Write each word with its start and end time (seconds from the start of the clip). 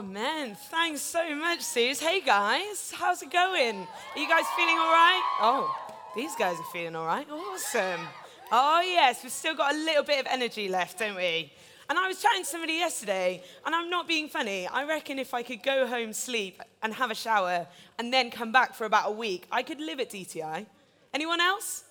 Oh, 0.00 0.02
Amen. 0.02 0.56
Thanks 0.70 1.02
so 1.02 1.36
much, 1.36 1.60
Suze. 1.60 2.00
Hey, 2.00 2.22
guys. 2.22 2.90
How's 2.96 3.20
it 3.20 3.30
going? 3.30 3.76
Are 3.76 4.18
you 4.18 4.26
guys 4.26 4.44
feeling 4.56 4.78
all 4.78 4.90
right? 4.90 5.22
Oh, 5.40 5.92
these 6.16 6.34
guys 6.36 6.58
are 6.58 6.72
feeling 6.72 6.96
all 6.96 7.04
right. 7.04 7.28
Awesome. 7.30 8.00
Oh, 8.50 8.80
yes. 8.80 9.22
We've 9.22 9.30
still 9.30 9.54
got 9.54 9.74
a 9.74 9.76
little 9.76 10.02
bit 10.02 10.18
of 10.18 10.26
energy 10.30 10.70
left, 10.70 11.00
don't 11.00 11.16
we? 11.16 11.52
And 11.90 11.98
I 11.98 12.08
was 12.08 12.22
chatting 12.22 12.44
to 12.44 12.48
somebody 12.48 12.74
yesterday, 12.74 13.42
and 13.66 13.74
I'm 13.74 13.90
not 13.90 14.08
being 14.08 14.30
funny. 14.30 14.66
I 14.66 14.84
reckon 14.84 15.18
if 15.18 15.34
I 15.34 15.42
could 15.42 15.62
go 15.62 15.86
home, 15.86 16.14
sleep, 16.14 16.62
and 16.82 16.94
have 16.94 17.10
a 17.10 17.14
shower, 17.14 17.66
and 17.98 18.10
then 18.10 18.30
come 18.30 18.52
back 18.52 18.74
for 18.74 18.86
about 18.86 19.10
a 19.10 19.12
week, 19.12 19.46
I 19.52 19.62
could 19.62 19.80
live 19.82 20.00
at 20.00 20.08
DTI. 20.08 20.64
Anyone 21.12 21.42
else? 21.42 21.84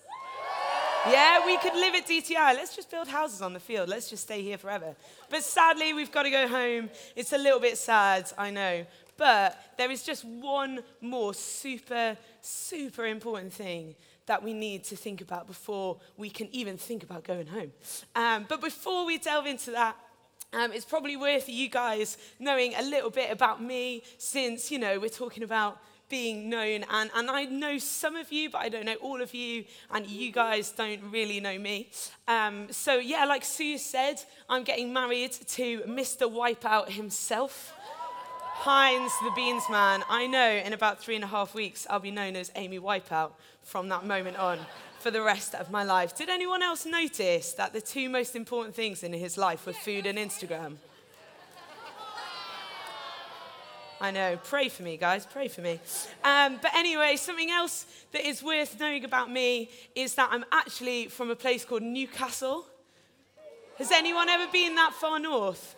Yeah, 1.08 1.46
we 1.46 1.58
could 1.58 1.74
live 1.76 1.96
at 1.96 2.08
DTI. 2.08 2.56
Let's 2.56 2.76
just 2.76 2.92
build 2.92 3.08
houses 3.08 3.42
on 3.42 3.54
the 3.54 3.60
field. 3.60 3.88
Let's 3.88 4.10
just 4.10 4.24
stay 4.24 4.42
here 4.42 4.58
forever. 4.58 4.96
But 5.30 5.44
sadly, 5.44 5.94
we've 5.94 6.12
got 6.12 6.24
to 6.24 6.30
go 6.30 6.48
home. 6.48 6.90
It's 7.16 7.32
a 7.32 7.38
little 7.38 7.60
bit 7.60 7.78
sad, 7.78 8.30
I 8.38 8.52
know. 8.52 8.86
But 9.16 9.58
there 9.78 9.90
is 9.90 10.04
just 10.04 10.26
one 10.26 10.82
more 11.02 11.34
super, 11.34 12.18
super 12.42 13.06
important 13.06 13.54
thing 13.54 13.96
that 14.26 14.44
we 14.44 14.54
need 14.54 14.84
to 14.86 14.96
think 14.96 15.22
about 15.22 15.48
before 15.48 15.98
we 16.18 16.30
can 16.30 16.50
even 16.52 16.78
think 16.78 17.04
about 17.04 17.24
going 17.24 17.48
home. 17.48 17.72
Um, 18.16 18.46
but 18.50 18.62
before 18.62 19.06
we 19.06 19.18
delve 19.18 19.46
into 19.46 19.72
that, 19.72 19.96
um, 20.52 20.72
it's 20.74 20.86
probably 20.86 21.16
worth 21.16 21.48
you 21.48 21.70
guys 21.70 22.18
knowing 22.40 22.74
a 22.76 22.82
little 22.82 23.10
bit 23.10 23.32
about 23.32 23.62
me 23.64 24.04
since, 24.18 24.70
you 24.70 24.80
know, 24.80 25.00
we're 25.00 25.10
talking 25.10 25.44
about 25.44 25.80
being 26.10 26.50
known. 26.50 26.84
And, 26.90 27.10
and 27.16 27.30
I 27.30 27.46
know 27.46 27.78
some 27.78 28.16
of 28.16 28.32
you, 28.32 28.50
but 28.50 28.60
I 28.60 28.70
don't 28.70 28.86
know 28.86 28.96
all 28.96 29.22
of 29.22 29.34
you, 29.34 29.66
and 29.92 30.08
you 30.08 30.32
guys 30.32 30.72
don't 30.72 31.02
really 31.12 31.40
know 31.40 31.58
me. 31.58 31.90
Um, 32.28 32.68
so, 32.72 32.96
yeah, 32.96 33.26
like 33.26 33.46
Sue 33.46 33.78
said, 33.78 34.22
I'm 34.50 34.64
getting 34.64 34.92
married 34.92 35.32
to 35.32 35.80
Mr. 35.82 36.32
Wipeout 36.32 36.90
himself. 36.90 37.74
Heinz, 38.62 39.14
the 39.24 39.32
Beans 39.32 39.64
Man. 39.70 40.04
I 40.10 40.28
know 40.28 40.50
in 40.50 40.74
about 40.74 41.00
three 41.00 41.16
and 41.16 41.24
a 41.24 41.28
half 41.28 41.56
weeks, 41.56 41.88
I'll 41.90 42.02
be 42.02 42.12
known 42.12 42.36
as 42.36 42.52
Amy 42.56 42.78
Wipeout 42.78 43.32
from 43.64 43.88
that 43.88 44.06
moment 44.06 44.36
on 44.38 44.60
for 45.00 45.12
the 45.12 45.22
rest 45.22 45.56
of 45.56 45.72
my 45.72 45.84
life. 45.84 46.14
Did 46.14 46.28
anyone 46.28 46.62
else 46.62 46.86
notice 46.86 47.54
that 47.54 47.72
the 47.72 47.80
two 47.80 48.10
most 48.10 48.36
important 48.36 48.76
things 48.76 49.02
in 49.02 49.14
his 49.14 49.38
life 49.38 49.66
were 49.66 49.72
food 49.72 50.06
and 50.06 50.18
Instagram? 50.18 50.76
I 54.02 54.12
know. 54.12 54.40
Pray 54.46 54.70
for 54.70 54.84
me, 54.84 54.96
guys. 54.96 55.26
Pray 55.26 55.50
for 55.50 55.60
me. 55.60 55.80
Um, 56.24 56.58
but 56.62 56.74
anyway, 56.74 57.18
something 57.18 57.52
else 57.52 57.86
that 58.14 58.26
is 58.26 58.42
worth 58.42 58.80
knowing 58.80 59.04
about 59.04 59.30
me 59.30 59.70
is 59.94 60.16
that 60.16 60.30
I'm 60.32 60.46
actually 60.54 61.08
from 61.08 61.30
a 61.30 61.36
place 61.36 61.66
called 61.66 61.84
Newcastle. 61.84 62.66
Has 63.78 63.92
anyone 63.92 64.30
ever 64.30 64.50
been 64.52 64.76
that 64.76 64.94
far 64.94 65.20
north? 65.20 65.76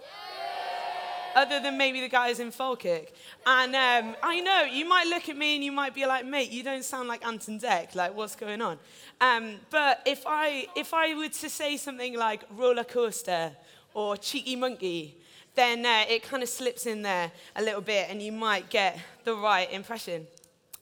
Other 1.33 1.61
than 1.61 1.77
maybe 1.77 2.01
the 2.01 2.09
guys 2.09 2.39
in 2.39 2.51
Falkirk. 2.51 3.11
And 3.45 3.73
um, 3.73 4.15
I 4.21 4.41
know, 4.41 4.63
you 4.63 4.87
might 4.87 5.07
look 5.07 5.29
at 5.29 5.37
me 5.37 5.55
and 5.55 5.63
you 5.63 5.71
might 5.71 5.95
be 5.95 6.05
like, 6.05 6.25
mate, 6.25 6.51
you 6.51 6.61
don't 6.61 6.83
sound 6.83 7.07
like 7.07 7.25
Ant 7.25 7.47
and 7.47 7.59
Dec. 7.59 7.95
Like, 7.95 8.13
what's 8.15 8.35
going 8.35 8.61
on? 8.61 8.77
Um, 9.21 9.55
but 9.69 10.01
if 10.05 10.23
I, 10.27 10.67
if 10.75 10.93
I 10.93 11.15
were 11.15 11.29
to 11.29 11.49
say 11.49 11.77
something 11.77 12.17
like 12.17 12.43
roller 12.51 12.83
coaster 12.83 13.53
or 13.93 14.17
cheeky 14.17 14.57
monkey, 14.57 15.20
then 15.55 15.85
uh, 15.85 16.05
it 16.07 16.23
kind 16.23 16.43
of 16.43 16.49
slips 16.49 16.85
in 16.85 17.01
there 17.01 17.31
a 17.55 17.61
little 17.61 17.81
bit 17.81 18.07
and 18.09 18.21
you 18.21 18.31
might 18.31 18.69
get 18.69 18.99
the 19.23 19.35
right 19.35 19.71
impression. 19.71 20.27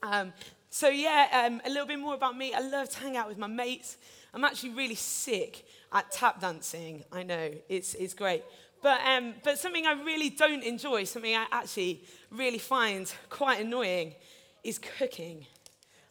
Um, 0.03 0.33
so, 0.69 0.87
yeah, 0.89 1.45
um, 1.45 1.61
a 1.65 1.69
little 1.69 1.87
bit 1.87 1.99
more 1.99 2.13
about 2.13 2.37
me. 2.37 2.53
I 2.53 2.59
love 2.59 2.89
to 2.89 2.99
hang 2.99 3.17
out 3.17 3.27
with 3.27 3.37
my 3.37 3.47
mates. 3.47 3.97
I'm 4.33 4.43
actually 4.43 4.69
really 4.71 4.95
sick 4.95 5.65
at 5.91 6.11
tap 6.11 6.39
dancing. 6.39 7.03
I 7.11 7.23
know, 7.23 7.51
it's, 7.67 7.95
it's 7.95 8.13
great. 8.13 8.43
But, 8.81 9.01
um, 9.05 9.33
but 9.43 9.57
something 9.57 9.85
I 9.85 9.93
really 9.93 10.29
don't 10.29 10.63
enjoy, 10.63 11.03
something 11.03 11.35
I 11.35 11.47
actually 11.51 12.03
really 12.31 12.59
find 12.59 13.11
quite 13.29 13.59
annoying, 13.59 14.13
is 14.63 14.79
cooking. 14.79 15.45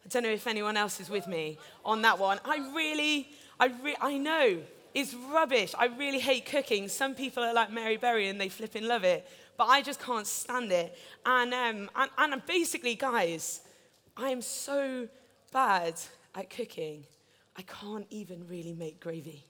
I 0.05 0.09
don't 0.09 0.23
know 0.23 0.31
if 0.31 0.47
anyone 0.47 0.77
else 0.77 1.01
is 1.01 1.09
with 1.09 1.27
me 1.27 1.59
on 1.85 2.03
that 2.03 2.19
one. 2.19 2.41
I 2.45 2.57
really, 2.75 3.31
I, 3.61 3.67
re- 3.67 3.97
I 4.01 4.19
know 4.19 4.59
it's 4.95 5.15
rubbish. 5.15 5.75
I 5.79 5.87
really 5.87 6.19
hate 6.19 6.47
cooking. 6.47 6.89
Some 6.89 7.15
people 7.15 7.43
are 7.43 7.55
like 7.55 7.71
Mary 7.73 7.97
Berry 7.97 8.29
and 8.29 8.41
they 8.41 8.49
flipping 8.49 8.87
love 8.87 9.05
it, 9.05 9.29
but 9.57 9.65
I 9.65 9.83
just 9.83 10.01
can't 10.01 10.27
stand 10.27 10.73
it. 10.73 10.97
And, 11.25 11.53
um, 11.55 11.91
and, 11.97 12.11
and 12.17 12.47
basically, 12.47 12.95
guys, 12.95 13.61
I 14.17 14.31
am 14.31 14.43
so 14.43 15.09
bad 15.53 15.95
at 16.35 16.51
cooking, 16.51 17.05
I 17.57 17.63
can't 17.63 18.07
even 18.11 18.47
really 18.49 18.73
make 18.73 19.01
gravy. 19.01 19.45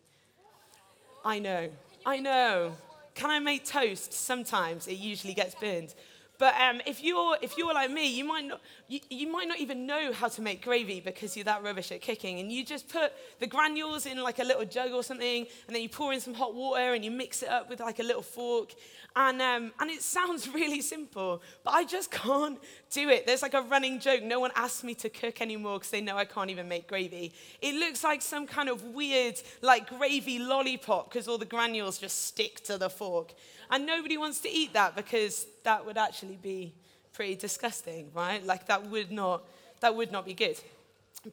I 1.24 1.38
know, 1.38 1.68
I 2.06 2.18
know. 2.18 2.72
Can 3.14 3.30
I 3.30 3.38
make 3.40 3.64
toast? 3.64 4.12
Sometimes 4.12 4.86
it 4.86 4.98
usually 4.98 5.34
gets 5.34 5.54
burned. 5.54 5.94
But 6.38 6.54
um, 6.60 6.80
if, 6.86 7.02
you're, 7.02 7.36
if 7.42 7.58
you're 7.58 7.74
like 7.74 7.90
me, 7.90 8.08
you 8.08 8.24
might, 8.24 8.46
not, 8.46 8.60
you, 8.86 9.00
you 9.10 9.30
might 9.30 9.48
not 9.48 9.58
even 9.58 9.86
know 9.86 10.12
how 10.12 10.28
to 10.28 10.40
make 10.40 10.62
gravy 10.62 11.00
because 11.00 11.36
you're 11.36 11.44
that 11.44 11.64
rubbish 11.64 11.90
at 11.90 12.00
cooking. 12.00 12.38
And 12.38 12.52
you 12.52 12.64
just 12.64 12.88
put 12.88 13.12
the 13.40 13.46
granules 13.48 14.06
in 14.06 14.22
like 14.22 14.38
a 14.38 14.44
little 14.44 14.64
jug 14.64 14.92
or 14.92 15.02
something, 15.02 15.46
and 15.66 15.74
then 15.74 15.82
you 15.82 15.88
pour 15.88 16.12
in 16.12 16.20
some 16.20 16.34
hot 16.34 16.54
water 16.54 16.94
and 16.94 17.04
you 17.04 17.10
mix 17.10 17.42
it 17.42 17.48
up 17.48 17.68
with 17.68 17.80
like 17.80 17.98
a 17.98 18.04
little 18.04 18.22
fork. 18.22 18.72
And, 19.18 19.42
um, 19.42 19.72
and 19.80 19.90
it 19.90 20.00
sounds 20.16 20.48
really 20.48 20.80
simple, 20.80 21.42
but 21.64 21.74
I 21.74 21.84
just 21.84 22.12
can't 22.12 22.56
do 22.90 23.08
it. 23.08 23.26
There's 23.26 23.42
like 23.42 23.54
a 23.54 23.62
running 23.62 23.98
joke. 23.98 24.22
No 24.22 24.38
one 24.38 24.52
asks 24.54 24.84
me 24.84 24.94
to 24.94 25.08
cook 25.10 25.42
anymore 25.42 25.78
because 25.78 25.90
they 25.90 26.00
know 26.00 26.16
I 26.16 26.24
can't 26.24 26.50
even 26.50 26.68
make 26.68 26.86
gravy. 26.86 27.32
It 27.60 27.74
looks 27.74 28.04
like 28.04 28.22
some 28.22 28.46
kind 28.46 28.68
of 28.68 28.82
weird, 28.84 29.34
like 29.60 29.90
gravy 29.98 30.38
lollipop 30.38 31.10
because 31.10 31.26
all 31.26 31.36
the 31.36 31.44
granules 31.44 31.98
just 31.98 32.26
stick 32.26 32.62
to 32.64 32.78
the 32.78 32.88
fork. 32.88 33.34
And 33.70 33.84
nobody 33.84 34.16
wants 34.16 34.38
to 34.42 34.48
eat 34.48 34.72
that 34.74 34.94
because 34.94 35.46
that 35.64 35.84
would 35.84 35.98
actually 35.98 36.38
be 36.40 36.72
pretty 37.12 37.34
disgusting, 37.34 38.12
right? 38.14 38.46
Like 38.46 38.68
that 38.68 38.88
would 38.88 39.10
not, 39.10 39.42
that 39.80 39.96
would 39.96 40.12
not 40.12 40.26
be 40.26 40.34
good. 40.34 40.60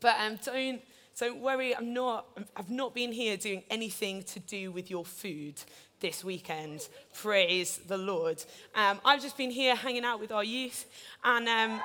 But 0.02 0.16
um, 0.20 0.40
don't, 0.44 0.82
don't 1.20 1.40
worry, 1.40 1.76
I'm 1.76 1.94
not, 1.94 2.26
I've 2.58 2.72
not 2.72 2.96
been 2.96 3.12
here 3.12 3.38
doing 3.38 3.62
anything 3.70 4.24
to 4.24 4.40
do 4.40 4.72
with 4.72 4.90
your 4.90 5.06
food 5.06 5.62
this 6.06 6.24
weekend. 6.24 6.88
Praise 7.16 7.80
the 7.88 7.98
Lord. 7.98 8.38
Um, 8.76 9.00
I've 9.04 9.24
just 9.24 9.36
been 9.36 9.50
here 9.50 9.74
hanging 9.74 10.06
out 10.06 10.20
with 10.20 10.32
our 10.32 10.44
youth 10.44 10.86
and. 11.24 11.50
Um, 11.50 11.82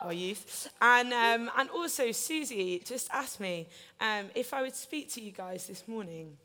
our 0.00 0.14
youth. 0.14 0.70
And, 0.80 1.12
um, 1.12 1.50
and 1.58 1.68
also, 1.68 2.12
Susie 2.12 2.82
just 2.82 3.10
asked 3.12 3.40
me 3.40 3.68
um, 4.00 4.30
if 4.34 4.54
I 4.54 4.62
would 4.62 4.74
speak 4.74 5.12
to 5.12 5.20
you 5.20 5.32
guys 5.32 5.66
this 5.66 5.86
morning 5.86 6.38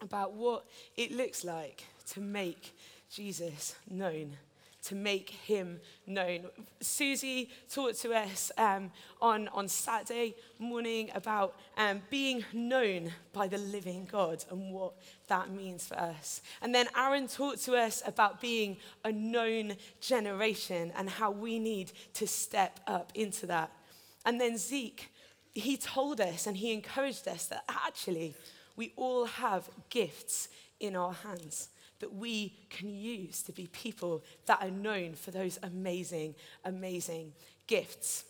about 0.00 0.34
what 0.34 0.64
it 0.96 1.10
looks 1.10 1.42
like 1.44 1.82
to 2.10 2.20
make 2.20 2.72
Jesus 3.10 3.74
known, 3.90 4.36
to 4.84 4.94
make 4.94 5.30
him 5.30 5.80
known. 6.06 6.46
Susie 6.80 7.50
talked 7.72 8.00
to 8.02 8.12
us 8.12 8.52
um, 8.58 8.90
on, 9.20 9.48
on 9.48 9.66
Saturday 9.66 10.34
morning 10.58 11.10
about 11.14 11.56
um, 11.76 12.02
being 12.10 12.44
known 12.52 13.10
by 13.32 13.48
the 13.48 13.58
living 13.58 14.06
God 14.10 14.44
and 14.50 14.72
what 14.72 14.92
that 15.28 15.50
means 15.50 15.86
for 15.86 15.98
us. 15.98 16.42
And 16.60 16.74
then 16.74 16.86
Aaron 16.96 17.28
talked 17.28 17.64
to 17.64 17.74
us 17.76 18.02
about 18.06 18.40
being 18.40 18.76
a 19.04 19.12
known 19.12 19.76
generation 20.00 20.92
and 20.96 21.08
how 21.08 21.30
we 21.30 21.58
need 21.58 21.92
to 22.14 22.26
step 22.26 22.80
up 22.86 23.10
into 23.14 23.46
that. 23.46 23.70
And 24.26 24.40
then 24.40 24.58
Zeke, 24.58 25.10
he 25.54 25.76
told 25.76 26.20
us 26.20 26.46
and 26.46 26.56
he 26.56 26.72
encouraged 26.72 27.26
us 27.26 27.46
that 27.46 27.64
actually, 27.68 28.34
we 28.76 28.92
all 28.96 29.24
have 29.24 29.68
gifts 29.88 30.48
in 30.80 30.96
our 30.96 31.12
hands 31.12 31.68
that 32.04 32.14
we 32.14 32.52
can 32.68 32.94
use 32.94 33.42
to 33.44 33.50
be 33.50 33.66
people 33.68 34.22
that 34.44 34.62
are 34.62 34.70
known 34.70 35.14
for 35.14 35.30
those 35.30 35.58
amazing, 35.62 36.34
amazing 36.62 37.32
gifts. 37.66 38.26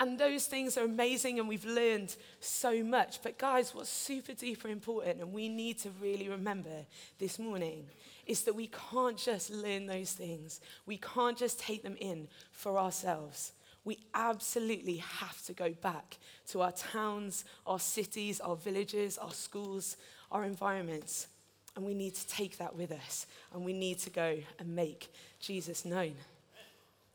And 0.00 0.18
those 0.18 0.46
things 0.46 0.76
are 0.76 0.84
amazing, 0.84 1.38
and 1.38 1.48
we've 1.48 1.64
learned 1.64 2.16
so 2.40 2.82
much. 2.82 3.22
But, 3.22 3.38
guys, 3.38 3.72
what's 3.72 3.88
super 3.88 4.32
duper 4.32 4.64
important, 4.64 5.20
and 5.20 5.32
we 5.32 5.48
need 5.48 5.78
to 5.80 5.90
really 6.00 6.28
remember 6.28 6.86
this 7.20 7.38
morning, 7.38 7.86
is 8.26 8.42
that 8.42 8.56
we 8.56 8.68
can't 8.90 9.16
just 9.16 9.48
learn 9.50 9.86
those 9.86 10.10
things. 10.10 10.60
We 10.84 10.96
can't 10.96 11.38
just 11.38 11.60
take 11.60 11.84
them 11.84 11.94
in 12.00 12.26
for 12.50 12.80
ourselves 12.80 13.52
we 13.84 13.98
absolutely 14.14 14.98
have 14.98 15.42
to 15.42 15.52
go 15.52 15.72
back 15.72 16.18
to 16.46 16.60
our 16.60 16.70
towns, 16.70 17.44
our 17.66 17.80
cities, 17.80 18.38
our 18.40 18.54
villages, 18.54 19.18
our 19.18 19.32
schools, 19.32 19.96
our 20.30 20.44
environments. 20.44 21.26
And 21.74 21.84
we 21.84 21.94
need 21.94 22.14
to 22.14 22.26
take 22.28 22.58
that 22.58 22.76
with 22.76 22.92
us. 22.92 23.26
And 23.52 23.64
we 23.64 23.72
need 23.72 23.98
to 24.00 24.10
go 24.10 24.38
and 24.58 24.76
make 24.76 25.12
Jesus 25.40 25.84
known. 25.84 26.14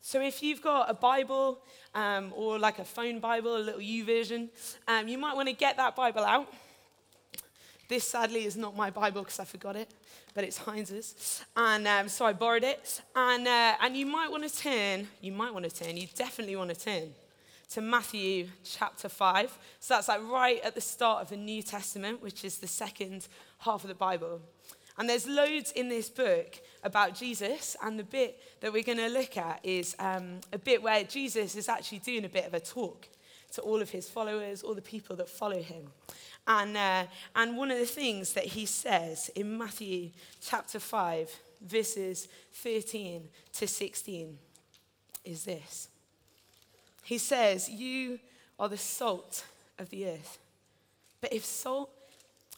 So 0.01 0.21
if 0.21 0.41
you've 0.41 0.61
got 0.61 0.89
a 0.89 0.93
Bible 0.93 1.59
um, 1.93 2.31
or 2.35 2.57
like 2.57 2.79
a 2.79 2.85
phone 2.85 3.19
Bible, 3.19 3.57
a 3.57 3.59
little 3.59 3.81
YouVersion, 3.81 4.49
um, 4.87 5.07
you 5.07 5.17
might 5.17 5.35
want 5.35 5.49
to 5.49 5.53
get 5.53 5.77
that 5.77 5.95
Bible 5.95 6.23
out. 6.23 6.51
This 7.89 8.05
sadly 8.05 8.45
is 8.45 8.55
not 8.55 8.75
my 8.75 8.89
Bible 8.89 9.21
because 9.21 9.39
I 9.39 9.45
forgot 9.45 9.75
it 9.75 9.89
but 10.37 10.43
it's 10.43 10.59
Heinz's. 10.59 11.43
And 11.55 11.87
um, 11.87 12.07
so 12.07 12.23
I 12.23 12.31
borrowed 12.31 12.63
it. 12.63 13.01
And, 13.15 13.47
uh, 13.47 13.73
and 13.81 13.97
you 13.97 14.05
might 14.05 14.29
want 14.29 14.47
to 14.47 14.55
turn, 14.55 15.07
you 15.19 15.31
might 15.31 15.51
want 15.51 15.67
to 15.67 15.83
turn, 15.83 15.97
you 15.97 16.05
definitely 16.15 16.55
want 16.55 16.69
to 16.69 16.79
turn 16.79 17.09
to 17.71 17.81
Matthew 17.81 18.47
chapter 18.63 19.09
5. 19.09 19.57
So 19.79 19.93
that's 19.93 20.07
like 20.07 20.21
right 20.23 20.61
at 20.63 20.75
the 20.75 20.81
start 20.81 21.21
of 21.21 21.29
the 21.29 21.37
New 21.37 21.61
Testament, 21.61 22.21
which 22.21 22.43
is 22.43 22.57
the 22.57 22.67
second 22.67 23.27
half 23.59 23.83
of 23.83 23.89
the 23.89 23.95
Bible. 23.95 24.41
And 24.97 25.07
there's 25.07 25.27
loads 25.27 25.71
in 25.73 25.89
this 25.89 26.09
book 26.09 26.59
about 26.83 27.13
Jesus, 27.13 27.75
and 27.83 27.99
the 27.99 28.03
bit 28.03 28.41
that 28.61 28.73
we're 28.73 28.83
going 28.83 28.97
to 28.97 29.09
look 29.09 29.37
at 29.37 29.59
is 29.63 29.95
um, 29.99 30.39
a 30.51 30.57
bit 30.57 30.81
where 30.81 31.03
Jesus 31.03 31.55
is 31.55 31.69
actually 31.69 31.99
doing 31.99 32.25
a 32.25 32.29
bit 32.29 32.47
of 32.47 32.53
a 32.55 32.59
talk 32.59 33.07
to 33.53 33.61
all 33.61 33.81
of 33.81 33.91
his 33.91 34.09
followers, 34.09 34.63
all 34.63 34.73
the 34.73 34.81
people 34.81 35.15
that 35.17 35.29
follow 35.29 35.61
him. 35.61 35.91
And, 36.47 36.75
uh, 36.75 37.03
and 37.35 37.57
one 37.57 37.69
of 37.69 37.77
the 37.77 37.85
things 37.85 38.33
that 38.33 38.45
he 38.45 38.65
says 38.65 39.29
in 39.35 39.57
Matthew 39.57 40.11
chapter 40.41 40.79
5, 40.79 41.29
verses 41.61 42.27
13 42.53 43.27
to 43.53 43.67
16, 43.67 44.37
is 45.25 45.43
this 45.43 45.89
He 47.07 47.19
says, 47.19 47.69
You 47.69 48.19
are 48.59 48.67
the 48.67 48.77
salt 48.77 49.45
of 49.79 49.89
the 49.91 50.09
earth. 50.09 50.39
But 51.21 51.31
if 51.31 51.45
salt 51.45 51.89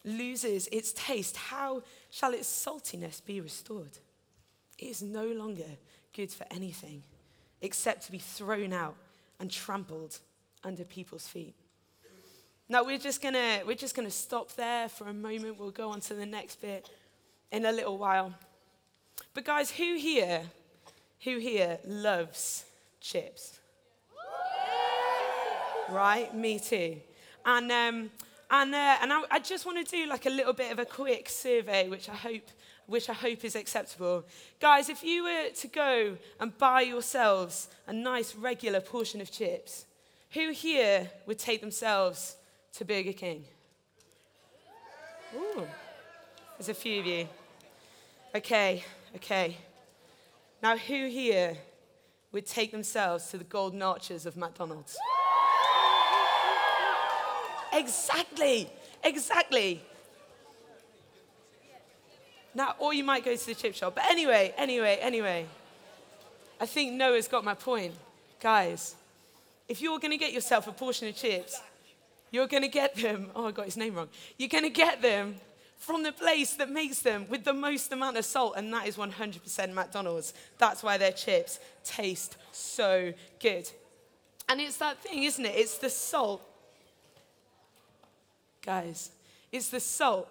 loses 0.04 0.68
its 0.72 0.92
taste, 0.94 1.38
how 1.38 1.84
shall 2.10 2.34
its 2.34 2.48
saltiness 2.48 3.24
be 3.24 3.42
restored? 3.42 4.00
It 4.80 4.86
is 4.86 5.04
no 5.04 5.28
longer 5.28 5.78
good 6.16 6.31
for 6.31 6.48
anything 6.50 7.04
except 7.62 8.07
to 8.07 8.12
be 8.12 8.18
thrown 8.18 8.74
out 8.74 8.96
and 9.40 9.51
trampled 9.51 10.18
under 10.63 10.84
people's 10.84 11.28
feet. 11.28 11.54
Now 12.68 12.84
we're 12.84 12.98
just 12.98 13.22
gonna 13.22 13.60
we're 13.68 13.75
just 13.75 13.95
gonna 13.95 14.10
stop 14.10 14.54
there 14.54 14.90
for 14.90 15.10
a 15.10 15.13
moment. 15.13 15.60
We'll 15.60 15.69
go 15.69 15.92
on 15.92 16.00
to 16.02 16.16
the 16.16 16.25
next 16.25 16.60
bit 16.60 16.90
in 17.52 17.66
a 17.66 17.72
little 17.72 18.00
while. 18.00 18.34
But 19.36 19.45
guys, 19.45 19.69
who 19.69 19.95
here, 19.95 20.42
who 21.24 21.38
here 21.38 21.78
loves 21.86 22.66
chips? 23.00 23.60
Right, 25.92 26.34
me 26.36 26.60
too. 26.60 26.98
And 27.46 27.72
um, 27.72 28.12
and 28.52 28.76
uh, 28.76 28.98
and 29.02 29.14
I, 29.14 29.24
I 29.32 29.40
just 29.40 29.66
want 29.66 29.86
to 29.86 29.96
do 29.96 30.08
like 30.08 30.26
a 30.26 30.30
little 30.30 30.54
bit 30.54 30.72
of 30.72 30.80
a 30.80 30.86
quick 30.86 31.30
survey, 31.30 31.88
which 31.88 32.10
I 32.10 32.16
hope 32.16 32.44
which 32.86 33.10
I 33.10 33.14
hope 33.14 33.44
is 33.44 33.56
acceptable. 33.56 34.24
Guys, 34.60 34.90
if 34.90 35.04
you 35.04 35.24
were 35.24 35.50
to 35.54 35.68
go 35.68 36.18
and 36.40 36.58
buy 36.58 36.82
yourselves 36.82 37.70
a 37.88 37.94
nice 37.94 38.36
regular 38.36 38.82
portion 38.82 39.22
of 39.22 39.32
chips, 39.32 39.86
who 40.32 40.52
here 40.52 41.10
would 41.26 41.40
take 41.40 41.62
themselves 41.62 42.36
to 42.74 42.86
Burger 42.86 43.14
King? 43.14 43.46
Ooh, 45.36 45.68
there's 46.58 46.70
a 46.70 46.74
few 46.74 47.00
of 47.00 47.06
you. 47.06 47.28
Okay, 48.36 48.84
okay. 49.16 49.58
Now, 50.62 50.78
who 50.78 51.08
here 51.08 51.58
would 52.32 52.46
take 52.46 52.72
themselves 52.72 53.30
to 53.30 53.38
the 53.38 53.44
golden 53.44 53.82
arches 53.82 54.26
of 54.26 54.36
McDonald's? 54.36 54.98
Exactly, 57.74 58.69
exactly. 59.04 59.81
Now, 62.56 62.75
or 62.80 62.94
you 62.94 63.04
might 63.04 63.24
go 63.24 63.36
to 63.36 63.45
the 63.45 63.56
chip 63.56 63.75
shop. 63.75 63.95
But 63.95 64.06
anyway, 64.06 64.54
anyway, 64.57 64.98
anyway. 65.01 65.45
I 66.60 66.66
think 66.66 66.94
Noah's 66.94 67.27
got 67.27 67.44
my 67.44 67.54
point. 67.54 67.94
Guys, 68.42 68.95
if 69.68 69.81
you're 69.81 70.00
going 70.00 70.12
to 70.12 70.18
get 70.18 70.33
yourself 70.33 70.68
a 70.68 70.71
portion 70.71 71.07
of 71.07 71.16
chips, 71.16 71.62
you're 72.31 72.48
going 72.48 72.63
to 72.63 72.69
get 72.69 72.95
them, 72.95 73.31
oh, 73.36 73.48
I 73.48 73.51
got 73.51 73.66
his 73.66 73.77
name 73.77 73.95
wrong. 73.95 74.10
You're 74.38 74.50
going 74.50 74.63
to 74.63 74.69
get 74.69 75.01
them 75.01 75.36
from 75.77 76.04
the 76.04 76.12
place 76.12 76.54
that 76.56 76.69
makes 76.69 77.00
them 77.00 77.25
with 77.30 77.45
the 77.45 77.54
most 77.54 77.92
amount 77.92 78.18
of 78.18 78.25
salt, 78.25 78.56
and 78.57 78.74
that 78.74 78.88
is 78.88 78.98
100% 78.98 79.74
McDonald's. 79.74 80.33
That's 80.57 80.83
why 80.83 80.98
their 80.98 81.13
chips 81.13 81.60
taste 81.83 82.36
so 82.51 83.13
good. 83.39 83.69
And 84.50 84.60
it's 84.60 84.77
that 84.77 85.01
thing, 85.01 85.24
isn't 85.24 85.45
it? 85.45 85.56
It's 85.56 85.77
the 85.77 85.89
salt. 85.89 86.42
Guys, 88.62 89.12
it's 89.52 89.70
the 89.70 89.80
salt 89.80 90.28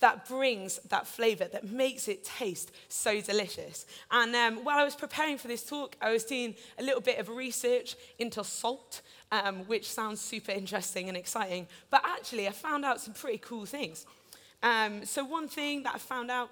that 0.00 0.28
brings 0.28 0.78
that 0.90 1.06
flavor, 1.06 1.46
that 1.52 1.68
makes 1.68 2.06
it 2.06 2.24
taste 2.24 2.70
so 2.88 3.20
delicious. 3.20 3.86
And 4.10 4.34
um, 4.34 4.64
while 4.64 4.78
I 4.78 4.84
was 4.84 4.94
preparing 4.94 5.38
for 5.38 5.48
this 5.48 5.64
talk, 5.64 5.96
I 6.00 6.12
was 6.12 6.24
doing 6.24 6.54
a 6.78 6.82
little 6.82 7.00
bit 7.00 7.18
of 7.18 7.28
research 7.28 7.96
into 8.18 8.44
salt, 8.44 9.02
um, 9.32 9.60
which 9.66 9.90
sounds 9.90 10.20
super 10.20 10.52
interesting 10.52 11.08
and 11.08 11.16
exciting. 11.16 11.66
But 11.90 12.02
actually, 12.04 12.46
I 12.46 12.52
found 12.52 12.84
out 12.84 13.00
some 13.00 13.14
pretty 13.14 13.38
cool 13.38 13.66
things. 13.66 14.06
Um, 14.62 15.04
so, 15.04 15.24
one 15.24 15.48
thing 15.48 15.82
that 15.84 15.94
I 15.96 15.98
found 15.98 16.30
out 16.30 16.50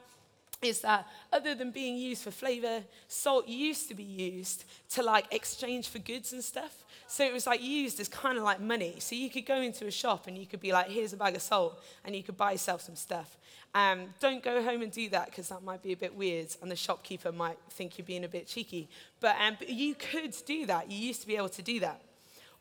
is 0.62 0.80
that 0.80 1.06
other 1.32 1.54
than 1.54 1.70
being 1.70 1.96
used 1.96 2.22
for 2.22 2.30
flavor, 2.30 2.82
salt 3.08 3.46
used 3.46 3.88
to 3.88 3.94
be 3.94 4.02
used 4.02 4.64
to 4.90 5.02
like 5.02 5.32
exchange 5.32 5.88
for 5.88 5.98
goods 5.98 6.32
and 6.32 6.42
stuff. 6.42 6.84
So 7.08 7.24
it 7.24 7.32
was 7.32 7.46
like 7.46 7.62
used 7.62 8.00
as 8.00 8.08
kind 8.08 8.36
of 8.36 8.44
like 8.44 8.60
money. 8.60 8.96
So 8.98 9.14
you 9.14 9.30
could 9.30 9.46
go 9.46 9.60
into 9.60 9.86
a 9.86 9.90
shop 9.90 10.26
and 10.26 10.36
you 10.36 10.46
could 10.46 10.60
be 10.60 10.72
like, 10.72 10.88
here's 10.88 11.12
a 11.12 11.16
bag 11.16 11.36
of 11.36 11.42
salt, 11.42 11.82
and 12.04 12.14
you 12.14 12.22
could 12.22 12.36
buy 12.36 12.52
yourself 12.52 12.82
some 12.82 12.96
stuff. 12.96 13.36
Um, 13.74 14.14
don't 14.20 14.42
go 14.42 14.62
home 14.62 14.80
and 14.82 14.90
do 14.90 15.08
that 15.10 15.26
because 15.26 15.48
that 15.50 15.62
might 15.62 15.82
be 15.82 15.92
a 15.92 15.96
bit 15.96 16.14
weird 16.14 16.48
and 16.62 16.70
the 16.70 16.76
shopkeeper 16.76 17.30
might 17.30 17.58
think 17.68 17.98
you're 17.98 18.06
being 18.06 18.24
a 18.24 18.28
bit 18.28 18.46
cheeky. 18.46 18.88
But, 19.20 19.36
um, 19.38 19.56
but 19.58 19.68
you 19.68 19.94
could 19.94 20.34
do 20.46 20.64
that. 20.66 20.90
You 20.90 20.98
used 20.98 21.20
to 21.20 21.26
be 21.26 21.36
able 21.36 21.50
to 21.50 21.62
do 21.62 21.80
that. 21.80 22.00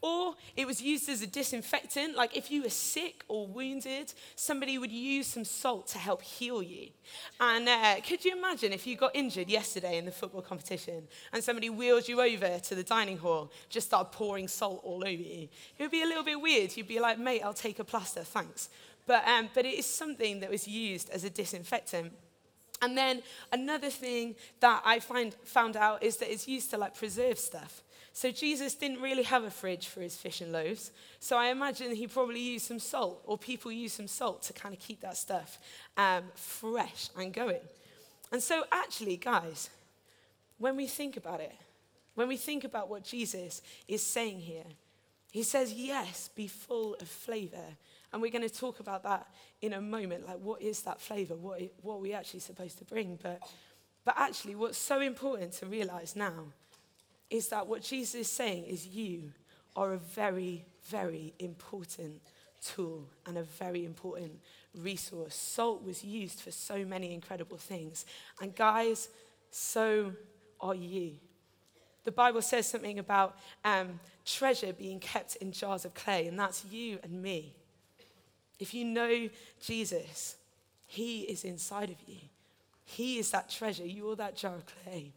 Or 0.06 0.36
it 0.56 0.68
was 0.68 0.84
used 0.84 1.10
as 1.10 1.24
a 1.24 1.26
disinfectant, 1.26 2.16
like 2.16 2.38
if 2.38 2.52
you 2.52 2.62
were 2.62 2.70
sick 2.70 3.24
or 3.28 3.48
wounded, 3.48 4.14
somebody 4.36 4.78
would 4.78 4.92
use 4.92 5.26
some 5.26 5.44
salt 5.44 5.88
to 5.88 5.98
help 5.98 6.22
heal 6.22 6.62
you. 6.62 6.90
And 7.40 7.68
uh, 7.68 7.96
could 8.08 8.24
you 8.24 8.38
imagine 8.38 8.72
if 8.72 8.86
you 8.86 8.98
got 8.98 9.16
injured 9.16 9.50
yesterday 9.50 9.98
in 9.98 10.06
the 10.06 10.12
football 10.12 10.44
competition 10.44 11.08
and 11.34 11.44
somebody 11.44 11.72
wheeled 11.72 12.08
you 12.08 12.22
over 12.22 12.60
to 12.60 12.76
the 12.76 12.84
dining 12.84 13.18
hall, 13.18 13.52
just 13.68 13.88
started 13.88 14.12
pouring 14.12 14.48
salt 14.48 14.82
all 14.84 15.04
over 15.04 15.10
you? 15.10 15.48
It 15.80 15.82
would 15.82 15.90
be 15.90 16.04
a 16.04 16.06
little 16.06 16.24
bit 16.24 16.40
weird. 16.40 16.78
You'd 16.78 16.88
be 16.88 17.00
like, 17.00 17.18
mate, 17.18 17.42
I'll 17.44 17.56
take 17.56 17.80
a 17.80 17.84
plaster, 17.84 18.24
thanks. 18.24 18.70
But, 19.08 19.28
um, 19.28 19.50
but 19.56 19.66
it 19.66 19.74
is 19.74 19.88
something 19.88 20.40
that 20.42 20.52
was 20.52 20.68
used 20.68 21.10
as 21.10 21.24
a 21.24 21.32
disinfectant. 21.32 22.14
And 22.84 22.96
then 22.96 23.24
another 23.52 23.90
thing 23.90 24.36
that 24.60 24.84
I 24.86 25.00
find, 25.00 25.34
found 25.46 25.76
out 25.76 26.04
is 26.04 26.18
that 26.18 26.32
it's 26.32 26.48
used 26.48 26.70
to 26.70 26.78
like 26.78 26.94
preserve 26.94 27.40
stuff. 27.40 27.82
So 28.16 28.32
Jesus 28.32 28.76
didn't 28.76 29.02
really 29.02 29.24
have 29.24 29.44
a 29.44 29.52
fridge 29.52 29.88
for 29.88 30.00
his 30.00 30.16
fish 30.16 30.40
and 30.40 30.54
loaves. 30.54 30.92
So 31.20 31.38
I 31.38 31.48
imagine 31.48 31.94
he 31.94 32.08
probably 32.08 32.40
used 32.40 32.66
some 32.66 32.80
salt, 32.80 33.22
or 33.26 33.38
people 33.38 33.74
used 33.74 33.98
some 33.98 34.08
salt 34.08 34.42
to 34.44 34.54
kind 34.54 34.74
of 34.74 34.80
keep 34.80 35.02
that 35.02 35.18
stuff 35.18 35.60
um, 35.98 36.24
fresh 36.34 37.10
and 37.18 37.34
going. 37.34 37.60
And 38.32 38.42
so, 38.42 38.64
actually, 38.72 39.18
guys, 39.18 39.70
when 40.60 40.78
we 40.78 40.88
think 40.88 41.18
about 41.18 41.42
it, 41.42 41.52
when 42.14 42.30
we 42.30 42.38
think 42.38 42.64
about 42.64 42.90
what 42.90 43.04
Jesus 43.04 43.62
is 43.86 44.02
saying 44.02 44.40
here, 44.40 44.64
he 45.34 45.44
says, 45.44 45.74
Yes, 45.74 46.30
be 46.30 46.48
full 46.48 46.96
of 47.02 47.10
flavor. 47.10 47.76
And 48.14 48.22
we're 48.22 48.32
going 48.32 48.48
to 48.48 48.56
talk 48.56 48.80
about 48.80 49.04
that 49.04 49.28
in 49.62 49.74
a 49.74 49.82
moment. 49.82 50.26
Like, 50.26 50.40
what 50.40 50.62
is 50.62 50.84
that 50.84 51.02
flavor? 51.02 51.36
What, 51.36 51.60
what 51.82 51.96
are 51.96 52.00
we 52.00 52.14
actually 52.14 52.40
supposed 52.40 52.78
to 52.78 52.86
bring? 52.86 53.20
But, 53.22 53.42
but 54.06 54.16
actually, 54.18 54.56
what's 54.56 54.78
so 54.78 55.02
important 55.02 55.52
to 55.56 55.66
realize 55.66 56.16
now 56.16 56.46
is 57.30 57.50
that 57.50 57.68
what 57.68 57.82
Jesus 57.82 58.16
is 58.16 58.28
saying 58.28 58.66
is 58.66 58.88
you 58.88 59.32
are 59.76 59.94
a 59.94 59.98
very, 59.98 60.66
very 60.86 61.34
important 61.40 62.22
tool 62.64 63.08
and 63.26 63.38
a 63.38 63.44
very 63.44 63.86
important 63.86 64.40
resource. 64.78 65.36
Salt 65.36 65.84
was 65.84 66.04
used 66.04 66.42
for 66.42 66.52
so 66.52 66.86
many 66.86 67.14
incredible 67.14 67.58
things. 67.58 68.06
And 68.42 68.56
guys, 68.56 69.10
so 69.52 70.14
are 70.60 70.76
you. 70.76 71.14
The 72.04 72.12
Bible 72.12 72.42
says 72.42 72.68
something 72.68 73.00
about 73.00 73.38
um, 73.64 74.00
treasure 74.26 74.74
being 74.74 75.00
kept 75.00 75.38
in 75.38 75.52
jars 75.52 75.86
of 75.86 75.94
clay, 75.94 76.28
and 76.28 76.38
that's 76.38 76.64
you 76.66 77.00
and 77.04 77.22
me. 77.22 77.56
If 78.60 78.74
you 78.74 78.86
know 78.86 79.30
Jesus, 79.60 80.36
He 80.86 81.22
is 81.22 81.44
inside 81.44 81.90
of 81.90 81.98
you. 82.08 82.20
He 82.86 83.18
is 83.18 83.32
that 83.32 83.50
treasure. 83.50 83.86
You're 83.86 84.16
that 84.18 84.38
jar 84.38 84.56
of 84.56 84.66
clay. 84.66 85.14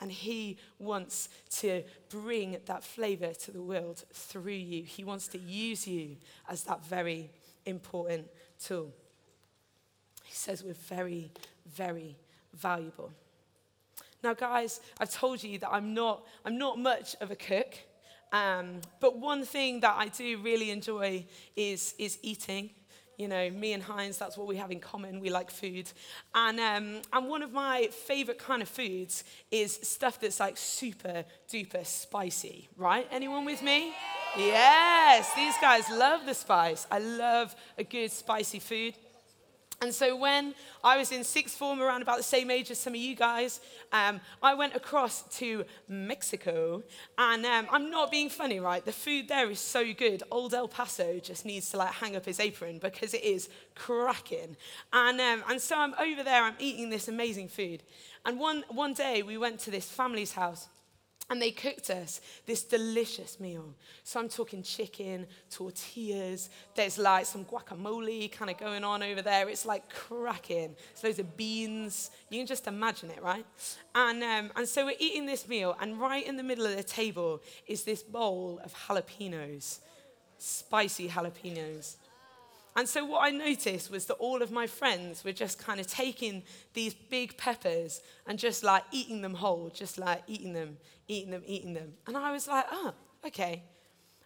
And 0.00 0.12
he 0.12 0.58
wants 0.78 1.30
to 1.60 1.82
bring 2.10 2.58
that 2.66 2.84
flavor 2.84 3.32
to 3.32 3.50
the 3.50 3.62
world 3.62 4.04
through 4.12 4.52
you. 4.52 4.82
He 4.82 5.04
wants 5.04 5.28
to 5.28 5.38
use 5.38 5.88
you 5.88 6.16
as 6.48 6.64
that 6.64 6.84
very 6.84 7.30
important 7.64 8.26
tool. 8.62 8.92
He 10.24 10.34
says 10.34 10.62
we're 10.62 10.74
very, 10.74 11.30
very 11.66 12.16
valuable. 12.52 13.10
Now, 14.22 14.34
guys, 14.34 14.80
I've 14.98 15.12
told 15.12 15.42
you 15.42 15.58
that 15.60 15.70
I'm 15.70 15.94
not, 15.94 16.26
I'm 16.44 16.58
not 16.58 16.78
much 16.78 17.16
of 17.20 17.30
a 17.30 17.36
cook. 17.36 17.74
Um, 18.32 18.80
but 19.00 19.18
one 19.18 19.44
thing 19.44 19.80
that 19.80 19.94
I 19.96 20.08
do 20.08 20.38
really 20.38 20.70
enjoy 20.70 21.24
is, 21.54 21.94
is 21.98 22.18
eating. 22.22 22.70
You 23.16 23.28
know, 23.28 23.50
me 23.50 23.72
and 23.72 23.82
Heinz, 23.82 24.18
that's 24.18 24.36
what 24.36 24.46
we 24.46 24.56
have 24.56 24.70
in 24.70 24.80
common. 24.80 25.20
We 25.20 25.30
like 25.30 25.50
food. 25.50 25.90
And, 26.34 26.60
um, 26.60 27.02
and 27.12 27.28
one 27.28 27.42
of 27.42 27.52
my 27.52 27.88
favorite 27.90 28.38
kind 28.38 28.60
of 28.60 28.68
foods 28.68 29.24
is 29.50 29.78
stuff 29.82 30.20
that's 30.20 30.38
like 30.38 30.56
super 30.56 31.24
duper 31.50 31.86
spicy, 31.86 32.68
right? 32.76 33.06
Anyone 33.10 33.44
with 33.44 33.62
me? 33.62 33.94
Yes, 34.36 35.32
these 35.34 35.54
guys 35.60 35.88
love 35.90 36.26
the 36.26 36.34
spice. 36.34 36.86
I 36.90 36.98
love 36.98 37.54
a 37.78 37.84
good 37.84 38.12
spicy 38.12 38.58
food. 38.58 38.94
And 39.82 39.94
so 39.94 40.16
when 40.16 40.54
I 40.82 40.96
was 40.96 41.12
in 41.12 41.22
sixth 41.22 41.56
form, 41.56 41.82
around 41.82 42.00
about 42.00 42.16
the 42.16 42.22
same 42.22 42.50
age 42.50 42.70
as 42.70 42.78
some 42.78 42.94
of 42.94 43.00
you 43.00 43.14
guys, 43.14 43.60
um, 43.92 44.20
I 44.42 44.54
went 44.54 44.74
across 44.74 45.22
to 45.38 45.64
Mexico. 45.86 46.82
And 47.18 47.44
um, 47.44 47.66
I'm 47.70 47.90
not 47.90 48.10
being 48.10 48.30
funny, 48.30 48.58
right? 48.58 48.82
The 48.82 48.92
food 48.92 49.28
there 49.28 49.50
is 49.50 49.60
so 49.60 49.92
good. 49.92 50.22
Old 50.30 50.54
El 50.54 50.68
Paso 50.68 51.18
just 51.18 51.44
needs 51.44 51.70
to 51.70 51.76
like 51.76 51.92
hang 51.92 52.16
up 52.16 52.24
his 52.24 52.40
apron 52.40 52.78
because 52.78 53.12
it 53.12 53.22
is 53.22 53.50
cracking. 53.74 54.56
And, 54.94 55.20
um, 55.20 55.44
and 55.50 55.60
so 55.60 55.76
I'm 55.76 55.94
over 56.00 56.22
there, 56.22 56.42
I'm 56.42 56.56
eating 56.58 56.88
this 56.88 57.08
amazing 57.08 57.48
food. 57.48 57.82
And 58.24 58.40
one, 58.40 58.64
one 58.70 58.94
day 58.94 59.22
we 59.22 59.36
went 59.36 59.60
to 59.60 59.70
this 59.70 59.90
family's 59.90 60.32
house. 60.32 60.68
And 61.28 61.42
they 61.42 61.50
cooked 61.50 61.90
us 61.90 62.20
this 62.46 62.62
delicious 62.62 63.40
meal. 63.40 63.74
So 64.04 64.20
I'm 64.20 64.28
talking 64.28 64.62
chicken, 64.62 65.26
tortillas, 65.50 66.50
there's 66.76 66.98
like 66.98 67.26
some 67.26 67.44
guacamole 67.44 68.30
kind 68.30 68.48
of 68.48 68.58
going 68.58 68.84
on 68.84 69.02
over 69.02 69.22
there. 69.22 69.48
It's 69.48 69.66
like 69.66 69.92
cracking. 69.92 70.76
So 70.94 71.08
those 71.08 71.18
are 71.18 71.24
beans. 71.24 72.12
You 72.30 72.38
can 72.38 72.46
just 72.46 72.68
imagine 72.68 73.10
it, 73.10 73.20
right? 73.22 73.44
And, 73.94 74.22
um, 74.22 74.52
and 74.54 74.68
so 74.68 74.86
we're 74.86 74.96
eating 75.00 75.26
this 75.26 75.48
meal, 75.48 75.76
and 75.80 76.00
right 76.00 76.24
in 76.24 76.36
the 76.36 76.44
middle 76.44 76.66
of 76.66 76.76
the 76.76 76.84
table 76.84 77.42
is 77.66 77.82
this 77.82 78.04
bowl 78.04 78.60
of 78.62 78.72
jalapenos, 78.74 79.80
spicy 80.38 81.08
jalapenos. 81.08 81.96
And 82.76 82.86
so 82.86 83.06
what 83.06 83.24
I 83.24 83.30
noticed 83.30 83.90
was 83.90 84.04
that 84.04 84.14
all 84.14 84.42
of 84.42 84.50
my 84.50 84.66
friends 84.66 85.24
were 85.24 85.32
just 85.32 85.58
kind 85.58 85.80
of 85.80 85.86
taking 85.86 86.42
these 86.74 86.92
big 86.92 87.38
peppers 87.38 88.02
and 88.26 88.38
just 88.38 88.62
like 88.62 88.84
eating 88.92 89.22
them 89.22 89.32
whole, 89.32 89.70
just 89.70 89.96
like 89.96 90.22
eating 90.26 90.52
them, 90.52 90.76
eating 91.08 91.30
them, 91.30 91.42
eating 91.46 91.72
them. 91.72 91.94
And 92.06 92.18
I 92.18 92.30
was 92.32 92.46
like, 92.46 92.66
oh, 92.70 92.92
okay. 93.26 93.62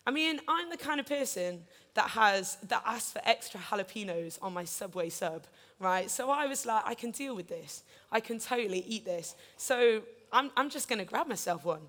I 0.04 0.10
mean, 0.10 0.40
I'm 0.48 0.68
the 0.68 0.76
kind 0.76 0.98
of 0.98 1.06
person 1.06 1.62
that 1.94 2.10
has 2.10 2.56
that 2.68 2.82
asks 2.84 3.12
for 3.12 3.20
extra 3.24 3.60
jalapenos 3.60 4.38
on 4.42 4.52
my 4.52 4.64
Subway 4.64 5.10
sub, 5.10 5.46
right? 5.78 6.10
So 6.10 6.28
I 6.30 6.46
was 6.46 6.66
like, 6.66 6.82
I 6.84 6.94
can 6.94 7.12
deal 7.12 7.36
with 7.36 7.46
this. 7.46 7.84
I 8.10 8.18
can 8.18 8.40
totally 8.40 8.80
eat 8.80 9.04
this. 9.04 9.36
So 9.58 10.02
I'm, 10.32 10.50
I'm 10.56 10.70
just 10.70 10.88
going 10.88 10.98
to 10.98 11.04
grab 11.04 11.28
myself 11.28 11.64
one. 11.64 11.82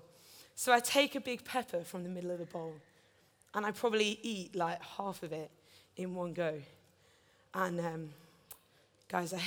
So 0.54 0.72
I 0.72 0.78
take 0.78 1.16
a 1.16 1.20
big 1.20 1.44
pepper 1.44 1.82
from 1.82 2.04
the 2.04 2.08
middle 2.08 2.30
of 2.30 2.38
the 2.38 2.44
bowl, 2.44 2.74
and 3.52 3.66
I 3.66 3.72
probably 3.72 4.20
eat 4.22 4.54
like 4.54 4.80
half 4.96 5.24
of 5.24 5.32
it 5.32 5.50
in 5.96 6.14
one 6.14 6.32
go. 6.32 6.54
And 7.54 7.80
um, 7.80 8.10
guys, 9.08 9.32
I, 9.32 9.40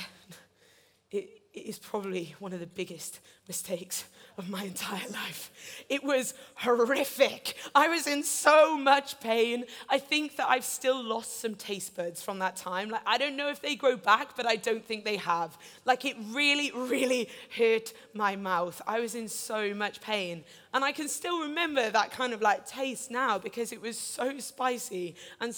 it, 1.10 1.28
it 1.52 1.66
is 1.66 1.78
probably 1.78 2.34
one 2.38 2.52
of 2.52 2.60
the 2.60 2.66
biggest 2.66 3.20
mistakes 3.48 4.04
of 4.38 4.50
my 4.50 4.64
entire 4.64 5.08
life. 5.08 5.50
It 5.88 6.04
was 6.04 6.34
horrific. 6.56 7.56
I 7.74 7.88
was 7.88 8.06
in 8.06 8.22
so 8.22 8.76
much 8.76 9.18
pain. 9.20 9.64
I 9.88 9.98
think 9.98 10.36
that 10.36 10.48
I've 10.48 10.64
still 10.64 11.02
lost 11.02 11.40
some 11.40 11.54
taste 11.54 11.96
buds 11.96 12.22
from 12.22 12.38
that 12.40 12.56
time. 12.56 12.90
Like, 12.90 13.02
I 13.06 13.16
don't 13.18 13.36
know 13.36 13.48
if 13.48 13.62
they 13.62 13.74
grow 13.74 13.96
back, 13.96 14.36
but 14.36 14.46
I 14.46 14.56
don't 14.56 14.84
think 14.84 15.04
they 15.04 15.16
have. 15.16 15.56
Like, 15.84 16.04
it 16.04 16.16
really, 16.32 16.70
really 16.72 17.30
hurt 17.56 17.94
my 18.12 18.36
mouth. 18.36 18.80
I 18.86 19.00
was 19.00 19.14
in 19.14 19.28
so 19.28 19.72
much 19.72 20.00
pain. 20.00 20.44
And 20.74 20.84
I 20.84 20.92
can 20.92 21.08
still 21.08 21.40
remember 21.40 21.88
that 21.88 22.10
kind 22.10 22.34
of 22.34 22.42
like 22.42 22.66
taste 22.66 23.10
now 23.10 23.38
because 23.38 23.72
it 23.72 23.80
was 23.80 23.98
so 23.98 24.38
spicy 24.38 25.16
and 25.40 25.54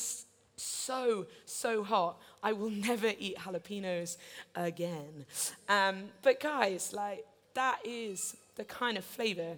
so, 0.60 1.26
so 1.44 1.82
hot. 1.82 2.20
I 2.42 2.52
will 2.52 2.70
never 2.70 3.12
eat 3.18 3.36
jalapenos 3.38 4.16
again. 4.54 5.26
Um, 5.68 6.04
but 6.22 6.40
guys, 6.40 6.92
like, 6.92 7.24
that 7.54 7.78
is 7.84 8.36
the 8.56 8.64
kind 8.64 8.98
of 8.98 9.04
flavor 9.04 9.56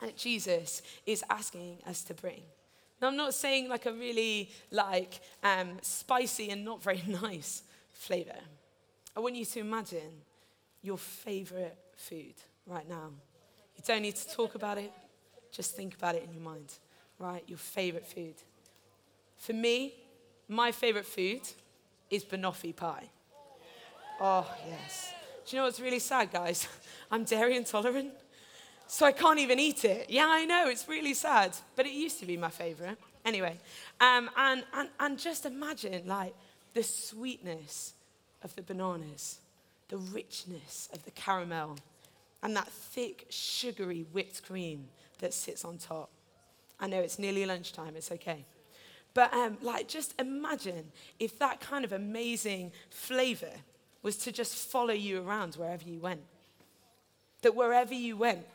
that 0.00 0.16
Jesus 0.16 0.82
is 1.06 1.22
asking 1.28 1.78
us 1.86 2.02
to 2.04 2.14
bring. 2.14 2.42
Now, 3.00 3.08
I'm 3.08 3.16
not 3.16 3.34
saying 3.34 3.68
like 3.68 3.86
a 3.86 3.92
really 3.92 4.50
like 4.70 5.20
um, 5.42 5.78
spicy 5.82 6.50
and 6.50 6.64
not 6.64 6.82
very 6.82 7.02
nice 7.22 7.62
flavor. 7.92 8.36
I 9.16 9.20
want 9.20 9.36
you 9.36 9.44
to 9.44 9.60
imagine 9.60 10.22
your 10.82 10.98
favorite 10.98 11.76
food 11.96 12.34
right 12.66 12.88
now. 12.88 13.10
You 13.76 13.82
don't 13.86 14.02
need 14.02 14.16
to 14.16 14.30
talk 14.30 14.54
about 14.54 14.78
it, 14.78 14.92
just 15.50 15.74
think 15.76 15.94
about 15.94 16.14
it 16.14 16.24
in 16.24 16.32
your 16.32 16.42
mind, 16.42 16.72
right? 17.18 17.42
Your 17.46 17.58
favorite 17.58 18.06
food. 18.06 18.34
For 19.38 19.52
me, 19.52 19.94
my 20.50 20.72
favorite 20.72 21.06
food 21.06 21.42
is 22.10 22.24
banoffee 22.24 22.74
pie. 22.74 23.08
Oh, 24.20 24.46
yes. 24.68 25.14
Do 25.46 25.56
you 25.56 25.60
know 25.60 25.66
what's 25.66 25.80
really 25.80 26.00
sad, 26.00 26.32
guys? 26.32 26.66
I'm 27.10 27.24
dairy 27.24 27.56
intolerant, 27.56 28.12
so 28.86 29.06
I 29.06 29.12
can't 29.12 29.38
even 29.38 29.60
eat 29.60 29.84
it. 29.84 30.10
Yeah, 30.10 30.26
I 30.28 30.44
know, 30.44 30.68
it's 30.68 30.88
really 30.88 31.14
sad, 31.14 31.56
but 31.76 31.86
it 31.86 31.92
used 31.92 32.18
to 32.20 32.26
be 32.26 32.36
my 32.36 32.50
favorite. 32.50 32.98
Anyway, 33.24 33.56
um, 34.00 34.28
and, 34.36 34.64
and, 34.74 34.88
and 34.98 35.18
just 35.18 35.46
imagine, 35.46 36.06
like, 36.06 36.34
the 36.74 36.82
sweetness 36.82 37.94
of 38.42 38.54
the 38.56 38.62
bananas, 38.62 39.38
the 39.88 39.98
richness 39.98 40.88
of 40.92 41.04
the 41.04 41.10
caramel, 41.12 41.78
and 42.42 42.56
that 42.56 42.68
thick, 42.68 43.26
sugary 43.30 44.04
whipped 44.12 44.42
cream 44.44 44.88
that 45.20 45.32
sits 45.32 45.64
on 45.64 45.78
top. 45.78 46.10
I 46.80 46.88
know 46.88 46.98
it's 46.98 47.18
nearly 47.18 47.46
lunchtime, 47.46 47.94
it's 47.94 48.10
okay. 48.10 48.44
But 49.14 49.32
um, 49.34 49.58
like, 49.62 49.88
just 49.88 50.14
imagine 50.20 50.92
if 51.18 51.38
that 51.38 51.60
kind 51.60 51.84
of 51.84 51.92
amazing 51.92 52.72
flavor 52.90 53.52
was 54.02 54.16
to 54.18 54.32
just 54.32 54.54
follow 54.54 54.94
you 54.94 55.22
around 55.22 55.54
wherever 55.54 55.84
you 55.84 55.98
went. 55.98 56.22
That 57.42 57.54
wherever 57.54 57.94
you 57.94 58.16
went, 58.16 58.46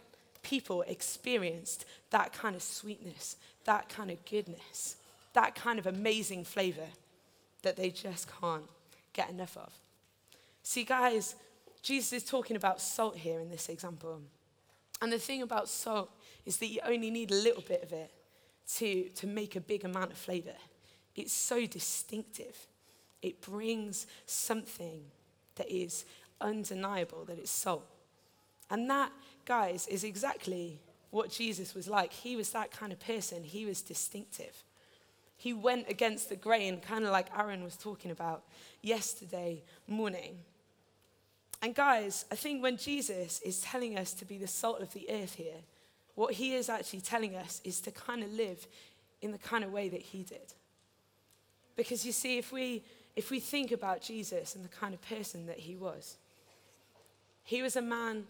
people 0.42 0.84
experienced 0.84 1.86
that 2.12 2.34
kind 2.34 2.56
of 2.56 2.62
sweetness, 2.62 3.36
that 3.66 3.90
kind 3.90 4.12
of 4.12 4.24
goodness, 4.26 4.96
that 5.34 5.56
kind 5.56 5.80
of 5.80 5.88
amazing 5.88 6.46
flavor 6.46 6.88
that 7.64 7.76
they 7.76 7.90
just 7.90 8.28
can't 8.40 8.66
get 9.14 9.30
enough 9.30 9.58
of. 9.58 9.74
See, 10.64 10.84
guys, 10.84 11.36
Jesus 11.82 12.14
is 12.14 12.24
talking 12.24 12.56
about 12.56 12.80
salt 12.80 13.18
here 13.18 13.40
in 13.40 13.50
this 13.50 13.70
example. 13.70 14.22
And 15.02 15.12
the 15.12 15.20
thing 15.20 15.42
about 15.42 15.68
salt 15.68 16.10
is 16.46 16.58
that 16.58 16.68
you 16.68 16.80
only 16.86 17.12
need 17.12 17.32
a 17.32 17.36
little 17.36 17.62
bit 17.62 17.84
of 17.84 17.92
it 17.92 18.12
to, 18.78 19.10
to 19.10 19.28
make 19.28 19.56
a 19.56 19.62
big 19.62 19.86
amount 19.86 20.12
of 20.12 20.18
flavor. 20.18 20.56
It's 21.16 21.34
so 21.34 21.66
distinctive. 21.66 22.68
It 23.22 23.42
brings 23.42 24.08
something 24.26 25.02
that 25.56 25.70
is 25.70 26.06
undeniable, 26.42 27.26
that 27.26 27.40
it's 27.40 27.52
salt. 27.52 27.86
And 28.70 28.90
that, 28.90 29.12
guys, 29.46 29.88
is 29.88 30.04
exactly 30.04 30.80
what 31.12 31.30
Jesus 31.30 31.74
was 31.74 31.88
like. 31.88 32.12
He 32.12 32.36
was 32.36 32.52
that 32.52 32.72
kind 32.72 32.92
of 32.92 33.00
person, 33.00 33.44
he 33.44 33.66
was 33.66 33.82
distinctive. 33.82 34.64
He 35.38 35.54
went 35.54 35.90
against 35.90 36.30
the 36.30 36.36
grain, 36.36 36.80
kind 36.80 37.06
of 37.06 37.12
like 37.12 37.28
Aaron 37.38 37.64
was 37.64 37.76
talking 37.76 38.12
about 38.12 38.44
yesterday 38.82 39.64
morning. 39.88 40.40
And 41.62 41.76
guys, 41.76 42.26
I 42.32 42.36
think 42.36 42.62
when 42.62 42.78
Jesus 42.78 43.42
is 43.42 43.62
telling 43.62 43.98
us 43.98 44.14
to 44.14 44.26
be 44.26 44.38
the 44.38 44.48
salt 44.48 44.82
of 44.82 44.94
the 44.94 45.10
earth 45.10 45.36
here, 45.36 45.62
what 46.16 46.34
he 46.34 46.56
is 46.56 46.70
actually 46.70 47.02
telling 47.02 47.36
us 47.36 47.62
is 47.64 47.82
to 47.82 47.92
kind 47.92 48.24
of 48.24 48.32
live 48.34 48.66
in 49.22 49.32
the 49.32 49.38
kind 49.38 49.64
of 49.64 49.72
way 49.72 49.90
that 49.90 50.02
he 50.02 50.24
did. 50.24 50.54
Because 51.76 52.06
you 52.06 52.12
see, 52.12 52.38
if 52.38 52.52
we, 52.52 52.84
if 53.16 53.30
we 53.30 53.40
think 53.40 53.72
about 53.72 54.02
Jesus 54.02 54.56
and 54.56 54.64
the 54.64 54.70
kind 54.70 54.94
of 54.94 55.02
person 55.02 55.46
that 55.48 55.60
he 55.60 55.76
was, 55.76 56.18
he 57.44 57.62
was 57.62 57.76
a 57.76 57.82
man 57.82 58.26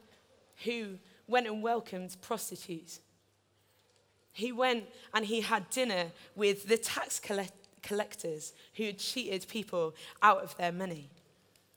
who 0.64 0.98
went 1.28 1.48
and 1.48 1.62
welcomed 1.62 2.16
prostitutes. 2.22 3.00
He 4.32 4.52
went 4.52 4.86
and 5.14 5.26
he 5.26 5.42
had 5.42 5.70
dinner 5.70 6.12
with 6.36 6.68
the 6.68 6.78
tax 6.78 7.22
collectors 7.82 8.54
who 8.76 8.86
had 8.86 8.98
cheated 8.98 9.48
people 9.48 9.96
out 10.22 10.44
of 10.44 10.58
their 10.58 10.72
money. 10.72 11.10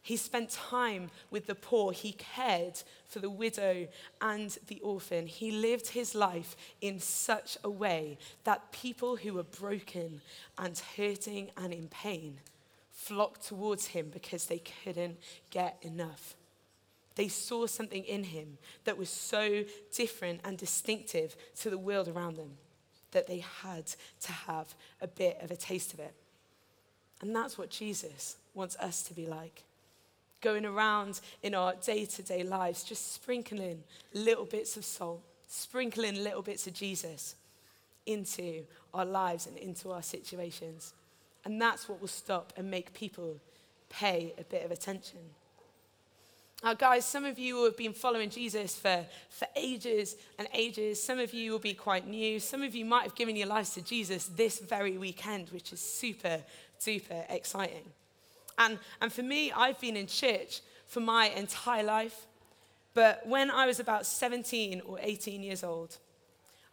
He 0.09 0.17
spent 0.17 0.49
time 0.49 1.11
with 1.31 1.47
the 1.47 1.55
poor. 1.55 1.93
He 1.93 2.13
cared 2.13 2.83
for 3.09 3.19
the 3.19 3.29
widow 3.29 3.89
and 4.23 4.57
the 4.69 4.81
orphan. 4.81 5.27
He 5.27 5.51
lived 5.51 5.89
his 5.89 6.15
life 6.15 6.57
in 6.81 6.99
such 6.99 7.59
a 7.63 7.69
way 7.69 8.17
that 8.45 8.73
people 8.73 9.17
who 9.17 9.35
were 9.35 9.43
broken 9.43 10.23
and 10.57 10.81
hurting 10.97 11.51
and 11.59 11.75
in 11.75 11.89
pain 11.89 12.41
flocked 12.91 13.47
towards 13.47 13.89
him 13.89 14.09
because 14.11 14.47
they 14.47 14.63
couldn't 14.83 15.19
get 15.51 15.77
enough. 15.83 16.37
They 17.15 17.29
saw 17.29 17.67
something 17.67 18.05
in 18.05 18.25
him 18.25 18.57
that 18.85 18.97
was 18.97 19.11
so 19.11 19.63
different 19.95 20.41
and 20.43 20.57
distinctive 20.57 21.37
to 21.57 21.69
the 21.69 21.77
world 21.77 22.09
around 22.09 22.39
them 22.39 22.57
that 23.11 23.27
they 23.27 23.45
had 23.61 23.93
to 24.23 24.33
have 24.33 24.75
a 25.03 25.07
bit 25.07 25.37
of 25.43 25.51
a 25.51 25.57
taste 25.57 25.93
of 25.93 26.01
it. 26.01 26.15
And 27.21 27.37
that's 27.37 27.59
what 27.59 27.69
Jesus 27.69 28.39
wants 28.55 28.75
us 28.77 29.03
to 29.03 29.13
be 29.13 29.27
like 29.27 29.65
going 30.41 30.65
around 30.65 31.21
in 31.43 31.55
our 31.55 31.75
day 31.75 32.05
to 32.05 32.23
day 32.23 32.43
lives, 32.43 32.85
just 32.85 33.13
sprinkling 33.13 33.83
little 34.15 34.45
bits 34.45 34.77
of 34.77 34.85
salt, 34.85 35.23
sprinkling 35.49 36.23
little 36.23 36.43
bits 36.43 36.67
of 36.67 36.75
Jesus 36.75 37.35
into 38.07 38.65
our 38.95 39.05
lives 39.05 39.47
and 39.47 39.57
into 39.57 39.91
our 39.91 40.03
situations. 40.03 40.95
And 41.45 41.61
that's 41.61 41.89
what 41.89 42.01
will 42.01 42.09
stop 42.09 42.53
and 42.57 42.71
make 42.71 42.93
people 42.95 43.39
pay 43.89 44.35
a 44.39 44.45
bit 44.45 44.65
of 44.65 44.71
attention. 44.71 45.21
Now, 46.63 46.75
guys, 46.75 47.05
some 47.05 47.25
of 47.25 47.39
you 47.39 47.65
have 47.65 47.77
been 47.77 47.93
following 47.93 48.31
Jesus 48.31 48.77
for, 48.77 49.07
for 49.31 49.47
ages 49.55 50.17
and 50.39 50.49
ages. 50.53 51.01
Some 51.01 51.21
of 51.21 51.33
you 51.33 51.53
will 51.53 51.61
be 51.61 51.75
quite 51.75 52.09
new. 52.09 52.41
Some 52.41 52.63
of 52.63 52.75
you 52.75 52.85
might 52.85 53.05
have 53.05 53.15
given 53.15 53.37
your 53.37 53.47
lives 53.47 53.71
to 53.75 53.83
Jesus 53.83 54.27
this 54.27 54.59
very 54.59 54.99
weekend, 54.99 55.51
which 55.51 55.73
is 55.73 55.81
super, 55.81 56.41
super 56.79 57.25
exciting. 57.29 57.93
And, 58.59 58.79
and 59.01 59.13
for 59.13 59.23
me, 59.23 59.53
I've 59.53 59.81
been 59.81 59.97
in 59.97 60.07
church 60.07 60.61
for 60.87 61.01
my 61.01 61.29
entire 61.29 61.85
life. 61.85 62.27
But 62.95 63.27
when 63.27 63.51
I 63.51 63.67
was 63.67 63.79
about 63.79 64.07
17 64.07 64.83
or 64.85 64.99
18 65.01 65.43
years 65.43 65.63
old, 65.63 65.99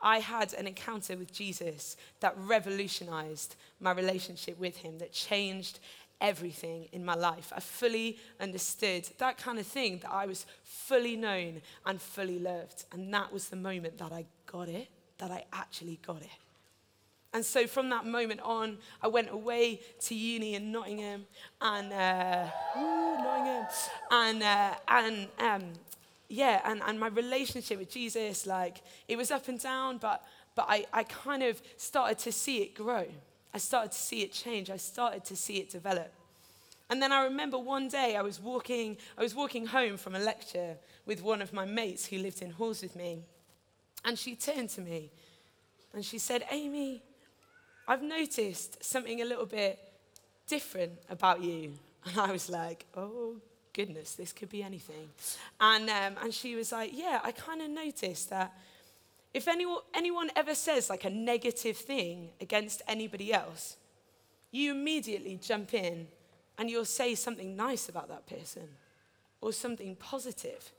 I 0.02 0.20
had 0.20 0.54
an 0.54 0.68
encounter 0.68 1.16
with 1.16 1.32
Jesus 1.32 1.98
that 2.20 2.36
revolutionized 2.38 3.56
my 3.80 3.92
relationship 3.92 4.60
with 4.60 4.78
him, 4.78 4.98
that 5.00 5.14
changed 5.14 5.80
everything 6.22 6.88
in 6.92 7.04
my 7.04 7.16
life. 7.16 7.52
I 7.56 7.60
fully 7.60 8.18
understood 8.40 9.10
that 9.18 9.38
kind 9.38 9.60
of 9.60 9.68
thing, 9.68 10.00
that 10.00 10.12
I 10.12 10.26
was 10.26 10.46
fully 10.64 11.16
known 11.16 11.62
and 11.86 12.02
fully 12.02 12.40
loved. 12.40 12.86
And 12.92 13.14
that 13.14 13.32
was 13.32 13.50
the 13.50 13.56
moment 13.56 13.98
that 13.98 14.12
I 14.12 14.26
got 14.46 14.70
it, 14.70 14.88
that 15.18 15.32
I 15.32 15.46
actually 15.54 16.00
got 16.06 16.22
it. 16.22 16.45
And 17.36 17.46
so 17.46 17.68
from 17.68 17.90
that 17.90 18.06
moment 18.06 18.40
on, 18.40 18.78
I 19.04 19.10
went 19.10 19.30
away 19.30 19.82
to 20.06 20.16
uni 20.16 20.56
in 20.56 20.72
Nottingham, 20.72 21.26
and 21.60 21.92
uh, 21.92 22.46
Nottingham, 22.74 23.68
and 24.10 24.42
uh, 24.42 24.74
and 24.88 25.28
um, 25.40 25.74
yeah, 26.30 26.62
and, 26.64 26.82
and 26.88 26.98
my 26.98 27.10
relationship 27.10 27.78
with 27.78 27.90
Jesus, 27.90 28.46
like 28.46 28.82
it 29.10 29.18
was 29.18 29.32
up 29.32 29.50
and 29.50 29.60
down, 29.60 29.98
but 29.98 30.26
but 30.56 30.66
I, 30.70 30.86
I 30.94 31.04
kind 31.04 31.44
of 31.44 31.62
started 31.76 32.20
to 32.20 32.32
see 32.32 32.62
it 32.62 32.74
grow. 32.74 33.06
I 33.54 33.58
started 33.58 33.92
to 33.92 33.98
see 33.98 34.22
it 34.22 34.32
change. 34.32 34.70
I 34.70 34.78
started 34.78 35.26
to 35.26 35.36
see 35.36 35.58
it 35.58 35.70
develop. 35.70 36.14
And 36.90 37.02
then 37.02 37.12
I 37.12 37.26
remember 37.26 37.58
one 37.58 37.90
day 37.90 38.16
I 38.16 38.22
was 38.22 38.40
walking, 38.40 38.96
I 39.18 39.22
was 39.22 39.36
walking 39.36 39.66
home 39.66 39.98
from 39.98 40.16
a 40.16 40.20
lecture 40.20 40.78
with 41.06 41.22
one 41.22 41.42
of 41.42 41.52
my 41.52 41.66
mates 41.66 42.06
who 42.06 42.18
lived 42.18 42.42
in 42.42 42.52
halls 42.52 42.82
with 42.82 42.96
me. 42.96 43.24
And 44.06 44.18
she 44.18 44.38
turned 44.38 44.70
to 44.70 44.82
me 44.82 45.12
and 45.94 46.06
she 46.06 46.18
said, 46.18 46.46
Amy, 46.50 47.02
I've 47.88 48.02
noticed 48.02 48.84
something 48.84 49.22
a 49.22 49.26
little 49.26 49.46
bit 49.46 49.80
different 50.48 50.94
about 51.10 51.42
you. 51.42 51.74
And 52.08 52.20
I 52.20 52.32
was 52.32 52.52
like, 52.52 52.86
oh, 52.96 53.38
goodness, 53.74 54.14
this 54.14 54.32
could 54.32 54.50
be 54.50 54.62
anything. 54.62 55.10
And, 55.60 55.90
um, 55.90 56.24
and 56.24 56.32
she 56.32 56.56
was 56.56 56.72
like, 56.72 56.92
yeah, 56.94 57.20
I 57.24 57.32
kind 57.32 57.64
of 57.64 57.70
noticed 57.72 58.30
that 58.30 58.54
if 59.34 59.48
anyone, 59.48 59.80
anyone 59.94 60.30
ever 60.36 60.54
says 60.54 60.88
like 60.88 61.04
a 61.04 61.10
negative 61.10 61.76
thing 61.76 62.30
against 62.40 62.84
anybody 62.88 63.34
else, 63.34 63.78
you 64.52 64.72
immediately 64.72 65.40
jump 65.42 65.74
in 65.74 66.08
and 66.58 66.70
you'll 66.70 66.86
say 66.86 67.16
something 67.16 67.56
nice 67.56 67.90
about 67.90 68.08
that 68.08 68.26
person 68.28 68.70
or 69.42 69.52
something 69.52 69.96
positive. 69.96 70.72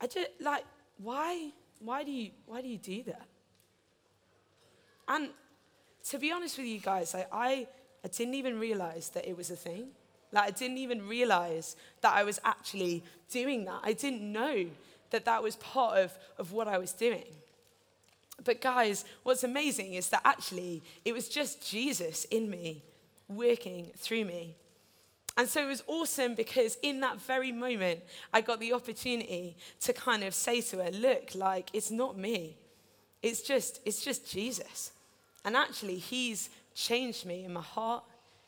I 0.00 0.06
just 0.06 0.28
like, 0.40 0.64
why? 0.98 1.50
Why 1.78 2.04
do 2.04 2.10
you, 2.10 2.30
why 2.46 2.60
do, 2.60 2.68
you 2.68 2.76
do 2.76 3.02
that? 3.04 3.26
And 5.08 5.30
to 6.08 6.18
be 6.18 6.32
honest 6.32 6.58
with 6.58 6.66
you 6.66 6.80
guys, 6.80 7.14
I, 7.14 7.26
I, 7.32 7.66
didn't 8.16 8.34
even 8.34 8.58
realize 8.58 9.10
that 9.10 9.28
it 9.28 9.36
was 9.36 9.50
a 9.50 9.56
thing. 9.56 9.88
Like, 10.32 10.48
I 10.48 10.50
didn't 10.50 10.78
even 10.78 11.06
realize 11.06 11.76
that 12.00 12.14
I 12.14 12.24
was 12.24 12.40
actually 12.44 13.02
doing 13.30 13.64
that. 13.66 13.80
I 13.82 13.92
didn't 13.92 14.22
know 14.22 14.66
that 15.10 15.24
that 15.24 15.42
was 15.42 15.56
part 15.56 15.98
of, 15.98 16.12
of 16.38 16.52
what 16.52 16.68
I 16.68 16.78
was 16.78 16.92
doing. 16.92 17.24
But, 18.44 18.60
guys, 18.60 19.04
what's 19.22 19.44
amazing 19.44 19.94
is 19.94 20.08
that 20.10 20.22
actually 20.24 20.82
it 21.04 21.12
was 21.12 21.28
just 21.28 21.68
Jesus 21.68 22.24
in 22.26 22.48
me, 22.48 22.82
working 23.28 23.88
through 23.96 24.24
me. 24.24 24.54
And 25.36 25.48
so 25.48 25.62
it 25.62 25.68
was 25.68 25.82
awesome 25.86 26.34
because 26.34 26.76
in 26.82 27.00
that 27.00 27.20
very 27.20 27.52
moment, 27.52 28.00
I 28.32 28.40
got 28.40 28.60
the 28.60 28.72
opportunity 28.72 29.56
to 29.80 29.92
kind 29.92 30.24
of 30.24 30.34
say 30.34 30.60
to 30.62 30.78
her, 30.78 30.90
look, 30.90 31.34
like, 31.34 31.70
it's 31.72 31.90
not 31.90 32.16
me. 32.16 32.56
It's 33.22 33.42
just, 33.42 33.80
it's 33.84 34.04
just 34.04 34.30
Jesus. 34.30 34.92
And 35.44 35.56
actually, 35.56 35.96
He's 35.96 36.50
changed 36.74 37.26
me 37.26 37.44
in 37.44 37.52
my 37.52 37.62
heart. 37.62 38.04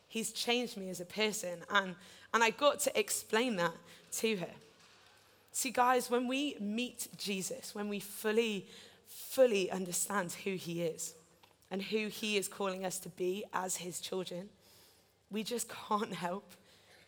He's 0.09 0.33
changed 0.33 0.77
me 0.77 0.91
as 0.91 1.01
a 1.01 1.05
person. 1.05 1.61
And, 1.71 1.95
and 2.35 2.43
I 2.43 2.51
got 2.51 2.81
to 2.81 2.99
explain 2.99 3.57
that 3.57 3.75
to 4.19 4.37
her. 4.37 4.55
See, 5.53 5.71
guys, 5.71 6.11
when 6.11 6.29
we 6.29 6.57
meet 6.61 7.09
Jesus, 7.17 7.75
when 7.75 7.89
we 7.89 8.01
fully, 8.01 8.67
fully 9.07 9.71
understand 9.71 10.33
who 10.45 10.55
He 10.55 10.83
is 10.83 11.15
and 11.71 11.83
who 11.83 12.09
He 12.09 12.37
is 12.37 12.49
calling 12.49 12.85
us 12.85 12.99
to 13.01 13.09
be 13.11 13.45
as 13.53 13.77
His 13.77 14.01
children, 14.01 14.49
we 15.31 15.43
just 15.43 15.71
can't 15.89 16.15
help 16.15 16.53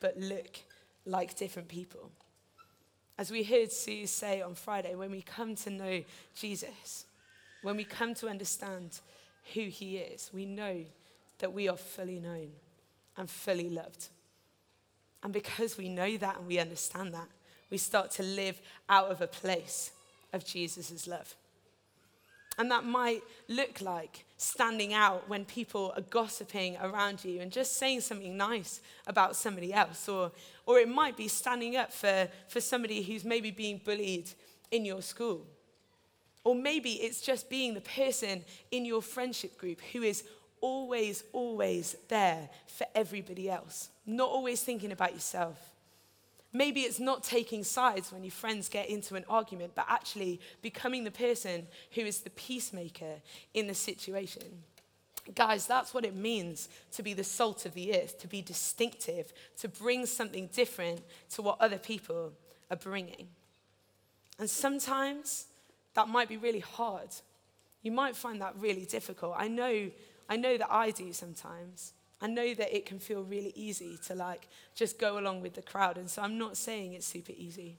but 0.00 0.18
look 0.18 0.58
like 1.06 1.36
different 1.36 1.68
people. 1.68 2.10
As 3.16 3.30
we 3.30 3.44
heard 3.44 3.70
Sue 3.70 4.06
say 4.06 4.42
on 4.42 4.54
Friday, 4.54 4.94
when 4.94 5.10
we 5.10 5.22
come 5.22 5.54
to 5.56 5.70
know 5.70 6.02
Jesus, 6.34 7.04
when 7.62 7.76
we 7.76 7.84
come 7.84 8.14
to 8.14 8.28
understand 8.28 9.00
who 9.52 9.62
He 9.62 9.98
is, 9.98 10.30
we 10.32 10.46
know 10.46 10.84
that 11.38 11.52
we 11.52 11.68
are 11.68 11.76
fully 11.76 12.20
known 12.20 12.50
and 13.16 13.28
fully 13.28 13.68
loved. 13.68 14.08
And 15.22 15.32
because 15.32 15.76
we 15.76 15.88
know 15.88 16.16
that 16.16 16.38
and 16.38 16.46
we 16.46 16.58
understand 16.58 17.14
that, 17.14 17.28
we 17.70 17.78
start 17.78 18.10
to 18.12 18.22
live 18.22 18.60
out 18.88 19.10
of 19.10 19.20
a 19.20 19.26
place 19.26 19.90
of 20.32 20.44
Jesus' 20.44 21.06
love. 21.06 21.34
And 22.56 22.70
that 22.70 22.84
might 22.84 23.22
look 23.48 23.80
like 23.80 24.24
standing 24.36 24.92
out 24.92 25.28
when 25.28 25.44
people 25.44 25.92
are 25.96 26.02
gossiping 26.02 26.76
around 26.76 27.24
you 27.24 27.40
and 27.40 27.50
just 27.50 27.76
saying 27.76 28.00
something 28.00 28.36
nice 28.36 28.80
about 29.06 29.34
somebody 29.34 29.72
else. 29.72 30.08
Or, 30.08 30.30
or 30.66 30.78
it 30.78 30.88
might 30.88 31.16
be 31.16 31.26
standing 31.26 31.76
up 31.76 31.92
for, 31.92 32.28
for 32.48 32.60
somebody 32.60 33.02
who's 33.02 33.24
maybe 33.24 33.50
being 33.50 33.80
bullied 33.84 34.30
in 34.70 34.84
your 34.84 35.02
school. 35.02 35.46
Or 36.44 36.54
maybe 36.54 36.92
it's 36.92 37.22
just 37.22 37.48
being 37.48 37.74
the 37.74 37.80
person 37.80 38.44
in 38.70 38.84
your 38.84 39.02
friendship 39.02 39.58
group 39.58 39.80
who 39.92 40.02
is 40.02 40.24
always, 40.60 41.24
always 41.32 41.96
there 42.08 42.48
for 42.66 42.86
everybody 42.94 43.50
else, 43.50 43.88
not 44.06 44.28
always 44.28 44.62
thinking 44.62 44.92
about 44.92 45.14
yourself. 45.14 45.58
Maybe 46.52 46.82
it's 46.82 47.00
not 47.00 47.24
taking 47.24 47.64
sides 47.64 48.12
when 48.12 48.22
your 48.22 48.30
friends 48.30 48.68
get 48.68 48.88
into 48.88 49.16
an 49.16 49.24
argument, 49.28 49.72
but 49.74 49.86
actually 49.88 50.40
becoming 50.62 51.02
the 51.02 51.10
person 51.10 51.66
who 51.92 52.02
is 52.02 52.20
the 52.20 52.30
peacemaker 52.30 53.16
in 53.54 53.66
the 53.66 53.74
situation. 53.74 54.62
Guys, 55.34 55.66
that's 55.66 55.92
what 55.92 56.04
it 56.04 56.14
means 56.14 56.68
to 56.92 57.02
be 57.02 57.12
the 57.12 57.24
salt 57.24 57.66
of 57.66 57.74
the 57.74 57.98
earth, 57.98 58.18
to 58.20 58.28
be 58.28 58.40
distinctive, 58.40 59.32
to 59.58 59.68
bring 59.68 60.06
something 60.06 60.48
different 60.52 61.00
to 61.30 61.42
what 61.42 61.60
other 61.60 61.78
people 61.78 62.32
are 62.70 62.76
bringing. 62.76 63.28
And 64.38 64.48
sometimes 64.48 65.46
that 65.94 66.08
might 66.08 66.28
be 66.28 66.36
really 66.36 66.60
hard. 66.60 67.08
You 67.82 67.92
might 67.92 68.16
find 68.16 68.40
that 68.40 68.54
really 68.58 68.84
difficult. 68.84 69.34
I 69.36 69.48
know, 69.48 69.90
I 70.28 70.36
know 70.36 70.56
that 70.56 70.68
I 70.70 70.90
do 70.90 71.12
sometimes. 71.12 71.92
I 72.20 72.26
know 72.26 72.54
that 72.54 72.74
it 72.74 72.86
can 72.86 72.98
feel 72.98 73.22
really 73.22 73.52
easy 73.54 73.98
to 74.06 74.14
like 74.14 74.48
just 74.74 74.98
go 74.98 75.18
along 75.18 75.42
with 75.42 75.54
the 75.54 75.62
crowd. 75.62 75.98
And 75.98 76.08
so 76.08 76.22
I'm 76.22 76.38
not 76.38 76.56
saying 76.56 76.94
it's 76.94 77.06
super 77.06 77.32
easy. 77.36 77.76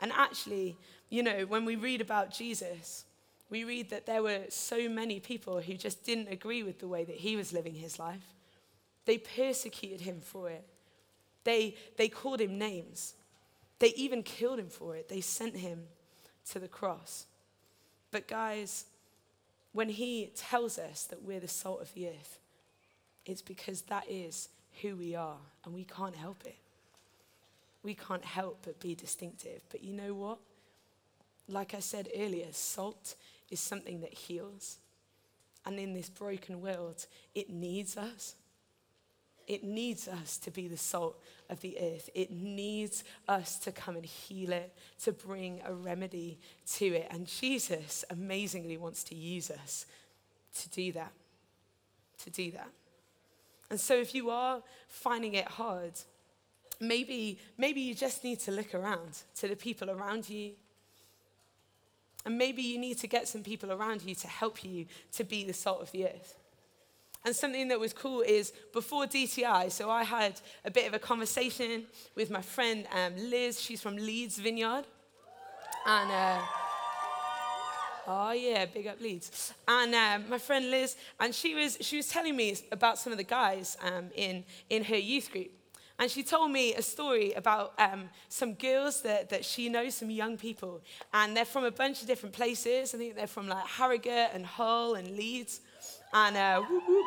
And 0.00 0.12
actually, 0.12 0.76
you 1.10 1.22
know, 1.22 1.44
when 1.46 1.64
we 1.64 1.76
read 1.76 2.00
about 2.00 2.32
Jesus, 2.32 3.04
we 3.50 3.64
read 3.64 3.90
that 3.90 4.06
there 4.06 4.22
were 4.22 4.44
so 4.48 4.88
many 4.88 5.20
people 5.20 5.60
who 5.60 5.74
just 5.74 6.04
didn't 6.04 6.28
agree 6.28 6.62
with 6.62 6.78
the 6.78 6.88
way 6.88 7.04
that 7.04 7.16
he 7.16 7.36
was 7.36 7.52
living 7.52 7.74
his 7.74 7.98
life. 7.98 8.34
They 9.04 9.18
persecuted 9.18 10.00
him 10.00 10.20
for 10.22 10.48
it. 10.48 10.64
They, 11.44 11.76
they 11.96 12.08
called 12.08 12.40
him 12.40 12.58
names. 12.58 13.14
They 13.78 13.88
even 13.88 14.22
killed 14.22 14.58
him 14.58 14.68
for 14.68 14.94
it. 14.96 15.08
They 15.08 15.20
sent 15.20 15.56
him 15.56 15.84
to 16.50 16.58
the 16.58 16.68
cross. 16.68 17.26
But, 18.10 18.26
guys, 18.26 18.86
when 19.72 19.88
he 19.88 20.32
tells 20.34 20.78
us 20.78 21.04
that 21.04 21.22
we're 21.22 21.40
the 21.40 21.48
salt 21.48 21.80
of 21.80 21.94
the 21.94 22.08
earth, 22.08 22.38
it's 23.24 23.42
because 23.42 23.82
that 23.82 24.04
is 24.08 24.48
who 24.82 24.96
we 24.96 25.14
are, 25.14 25.38
and 25.64 25.74
we 25.74 25.84
can't 25.84 26.16
help 26.16 26.42
it. 26.44 26.58
We 27.82 27.94
can't 27.94 28.24
help 28.24 28.58
but 28.62 28.80
be 28.80 28.94
distinctive. 28.94 29.62
But 29.70 29.82
you 29.82 29.92
know 29.92 30.14
what? 30.14 30.38
Like 31.48 31.74
I 31.74 31.80
said 31.80 32.08
earlier, 32.16 32.46
salt 32.52 33.14
is 33.50 33.60
something 33.60 34.00
that 34.00 34.14
heals. 34.14 34.78
And 35.66 35.78
in 35.78 35.94
this 35.94 36.08
broken 36.08 36.60
world, 36.60 37.06
it 37.34 37.50
needs 37.50 37.96
us. 37.96 38.34
It 39.50 39.64
needs 39.64 40.06
us 40.06 40.36
to 40.38 40.52
be 40.52 40.68
the 40.68 40.76
salt 40.76 41.20
of 41.48 41.60
the 41.60 41.76
earth. 41.80 42.08
It 42.14 42.30
needs 42.30 43.02
us 43.26 43.58
to 43.58 43.72
come 43.72 43.96
and 43.96 44.06
heal 44.06 44.52
it, 44.52 44.72
to 45.02 45.10
bring 45.10 45.60
a 45.66 45.74
remedy 45.74 46.38
to 46.74 46.86
it. 46.86 47.08
And 47.10 47.26
Jesus 47.26 48.04
amazingly 48.10 48.76
wants 48.76 49.02
to 49.04 49.16
use 49.16 49.50
us 49.50 49.86
to 50.60 50.68
do 50.68 50.92
that. 50.92 51.10
To 52.22 52.30
do 52.30 52.52
that. 52.52 52.68
And 53.70 53.80
so 53.80 53.96
if 53.96 54.14
you 54.14 54.30
are 54.30 54.62
finding 54.86 55.34
it 55.34 55.48
hard, 55.48 55.94
maybe, 56.78 57.40
maybe 57.58 57.80
you 57.80 57.92
just 57.92 58.22
need 58.22 58.38
to 58.40 58.52
look 58.52 58.72
around 58.72 59.18
to 59.38 59.48
the 59.48 59.56
people 59.56 59.90
around 59.90 60.30
you. 60.30 60.52
And 62.24 62.38
maybe 62.38 62.62
you 62.62 62.78
need 62.78 62.98
to 62.98 63.08
get 63.08 63.26
some 63.26 63.42
people 63.42 63.72
around 63.72 64.02
you 64.02 64.14
to 64.14 64.28
help 64.28 64.62
you 64.62 64.86
to 65.14 65.24
be 65.24 65.42
the 65.42 65.54
salt 65.54 65.82
of 65.82 65.90
the 65.90 66.06
earth. 66.06 66.39
And 67.24 67.36
something 67.36 67.68
that 67.68 67.78
was 67.78 67.92
cool 67.92 68.22
is 68.22 68.52
before 68.72 69.04
DTI, 69.04 69.70
so 69.70 69.90
I 69.90 70.04
had 70.04 70.40
a 70.64 70.70
bit 70.70 70.88
of 70.88 70.94
a 70.94 70.98
conversation 70.98 71.84
with 72.14 72.30
my 72.30 72.40
friend 72.40 72.86
um, 72.92 73.14
Liz. 73.16 73.60
She's 73.60 73.82
from 73.82 73.96
Leeds 73.96 74.38
Vineyard. 74.38 74.84
And, 75.86 76.10
uh, 76.10 76.40
oh 78.06 78.32
yeah, 78.32 78.64
big 78.64 78.86
up 78.86 79.00
Leeds. 79.00 79.52
And 79.68 79.94
um, 79.94 80.30
my 80.30 80.38
friend 80.38 80.70
Liz, 80.70 80.96
and 81.18 81.34
she 81.34 81.54
was, 81.54 81.76
she 81.82 81.98
was 81.98 82.08
telling 82.08 82.36
me 82.36 82.56
about 82.72 82.98
some 82.98 83.12
of 83.12 83.18
the 83.18 83.24
guys 83.24 83.76
um, 83.82 84.06
in, 84.14 84.42
in 84.70 84.84
her 84.84 84.96
youth 84.96 85.30
group. 85.30 85.50
And 85.98 86.10
she 86.10 86.22
told 86.22 86.50
me 86.50 86.74
a 86.74 86.80
story 86.80 87.34
about 87.34 87.74
um, 87.78 88.08
some 88.30 88.54
girls 88.54 89.02
that, 89.02 89.28
that 89.28 89.44
she 89.44 89.68
knows, 89.68 89.96
some 89.96 90.10
young 90.10 90.38
people. 90.38 90.80
And 91.12 91.36
they're 91.36 91.44
from 91.44 91.64
a 91.64 91.70
bunch 91.70 92.00
of 92.00 92.06
different 92.06 92.34
places. 92.34 92.94
I 92.94 92.98
think 92.98 93.16
they're 93.16 93.26
from 93.26 93.48
like 93.48 93.66
Harrogate 93.66 94.30
and 94.32 94.46
Hull 94.46 94.94
and 94.94 95.14
Leeds. 95.14 95.60
And, 96.12 96.36
uh, 96.36 96.62
whoop, 96.62 96.82
whoop. 96.86 97.06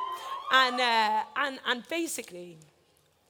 and, 0.52 0.80
uh, 0.80 1.24
and, 1.36 1.60
and 1.68 1.88
basically, 1.90 2.58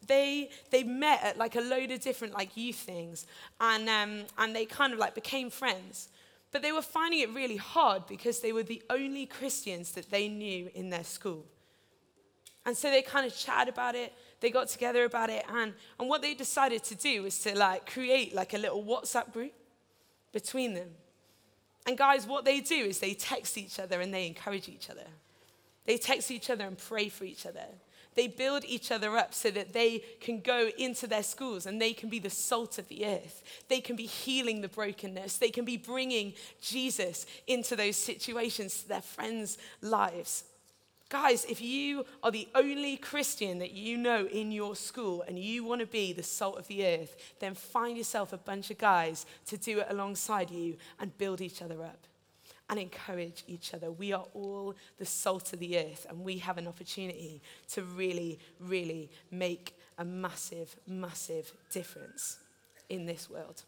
they, 0.08 0.50
they 0.70 0.84
met 0.84 1.24
at 1.24 1.38
like 1.38 1.56
a 1.56 1.62
load 1.62 1.92
of 1.92 2.02
different 2.02 2.34
like 2.34 2.56
youth 2.56 2.76
things. 2.76 3.26
And, 3.60 3.90
um, 3.90 4.26
and 4.38 4.56
they 4.56 4.66
kind 4.66 4.94
of 4.94 5.00
like 5.00 5.16
became 5.16 5.50
friends. 5.50 6.10
But 6.52 6.62
they 6.62 6.72
were 6.72 6.84
finding 6.84 7.22
it 7.22 7.30
really 7.34 7.58
hard 7.58 8.06
because 8.06 8.40
they 8.40 8.52
were 8.52 8.64
the 8.64 8.82
only 8.90 9.26
Christians 9.26 9.92
that 9.94 10.12
they 10.12 10.28
knew 10.28 10.70
in 10.76 10.90
their 10.90 11.04
school. 11.04 11.46
And 12.66 12.78
so 12.78 12.90
they 12.92 13.02
kind 13.02 13.26
of 13.26 13.36
chatted 13.36 13.74
about 13.74 13.96
it 13.96 14.14
they 14.44 14.52
got 14.52 14.68
together 14.68 15.06
about 15.06 15.30
it 15.30 15.46
and, 15.48 15.74
and 15.98 16.10
what 16.10 16.22
they 16.22 16.34
decided 16.34 16.84
to 16.84 16.96
do 16.96 17.24
was 17.24 17.40
to 17.40 17.58
like 17.58 17.90
create 17.90 18.36
like 18.36 18.54
a 18.54 18.58
little 18.58 18.84
whatsapp 18.84 19.32
group 19.32 19.54
between 20.34 20.74
them 20.74 20.90
and 21.88 21.98
guys 21.98 22.28
what 22.28 22.44
they 22.44 22.60
do 22.60 22.76
is 22.76 23.00
they 23.00 23.14
text 23.14 23.58
each 23.58 23.80
other 23.80 24.02
and 24.02 24.14
they 24.14 24.28
encourage 24.28 24.68
each 24.68 24.90
other 24.90 25.06
they 25.86 25.98
text 25.98 26.32
each 26.32 26.50
other 26.50 26.66
and 26.66 26.78
pray 26.78 27.10
for 27.10 27.26
each 27.26 27.46
other 27.46 27.68
they 28.16 28.28
build 28.28 28.64
each 28.66 28.92
other 28.92 29.18
up 29.18 29.34
so 29.34 29.50
that 29.52 29.74
they 29.74 30.04
can 30.22 30.40
go 30.40 30.70
into 30.78 31.08
their 31.08 31.24
schools 31.24 31.66
and 31.66 31.82
they 31.82 31.94
can 31.94 32.10
be 32.10 32.20
the 32.20 32.30
salt 32.30 32.78
of 32.78 32.88
the 32.88 33.06
earth. 33.06 33.44
They 33.70 33.82
can 33.82 33.96
be 33.96 34.06
healing 34.06 34.62
the 34.62 34.68
brokenness. 34.68 35.38
They 35.38 35.50
can 35.50 35.66
be 35.66 35.78
bringing 35.78 36.34
Jesus 36.62 37.26
into 37.48 37.76
those 37.76 37.98
situations 37.98 38.84
to 38.84 38.90
their 38.90 39.02
friends' 39.02 39.58
lives. 39.82 40.44
Guys, 41.10 41.46
if 41.46 41.62
you 41.62 42.06
are 42.24 42.32
the 42.32 42.48
only 42.56 42.98
Christian 42.98 43.60
that 43.60 43.72
you 43.72 43.98
know 43.98 44.26
in 44.26 44.52
your 44.52 44.76
school 44.76 45.24
and 45.28 45.38
you 45.38 45.64
want 45.64 45.82
to 45.82 45.88
be 45.88 46.12
the 46.12 46.24
salt 46.24 46.58
of 46.58 46.68
the 46.68 46.86
earth, 46.86 47.16
then 47.40 47.54
find 47.54 47.98
yourself 47.98 48.34
a 48.34 48.38
bunch 48.38 48.72
of 48.72 48.80
guys 48.80 49.26
to 49.46 49.58
do 49.58 49.80
it 49.80 49.88
alongside 49.90 50.50
you 50.50 50.76
and 51.00 51.16
build 51.18 51.40
each 51.40 51.62
other 51.62 51.84
up 51.84 52.08
and 52.74 52.82
encourage 52.82 53.44
each 53.48 53.76
other. 53.76 53.92
We 53.92 54.14
are 54.14 54.26
all 54.34 54.74
the 54.98 55.06
salt 55.06 55.54
of 55.54 55.60
the 55.60 55.78
earth 55.78 56.08
and 56.10 56.24
we 56.24 56.40
have 56.40 56.58
an 56.58 56.68
opportunity 56.68 57.40
to 57.74 57.84
really, 57.84 58.40
really 58.60 59.12
make 59.30 59.78
a 60.00 60.04
massive, 60.04 60.76
massive 60.88 61.54
difference 61.72 62.40
in 62.90 63.06
this 63.06 63.30
world. 63.30 63.62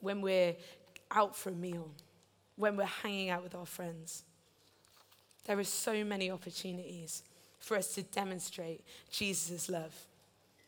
When 0.00 0.22
we're 0.22 0.56
out 1.10 1.36
for 1.36 1.50
a 1.50 1.54
meal, 1.54 1.90
when 2.56 2.74
we're 2.74 2.84
hanging 2.84 3.28
out 3.28 3.42
with 3.42 3.54
our 3.54 3.66
friends 3.66 4.22
there 5.44 5.58
are 5.58 5.64
so 5.64 6.02
many 6.04 6.30
opportunities 6.30 7.22
for 7.60 7.76
us 7.76 7.94
to 7.94 8.02
demonstrate 8.02 8.80
Jesus' 9.10 9.68
love. 9.68 9.94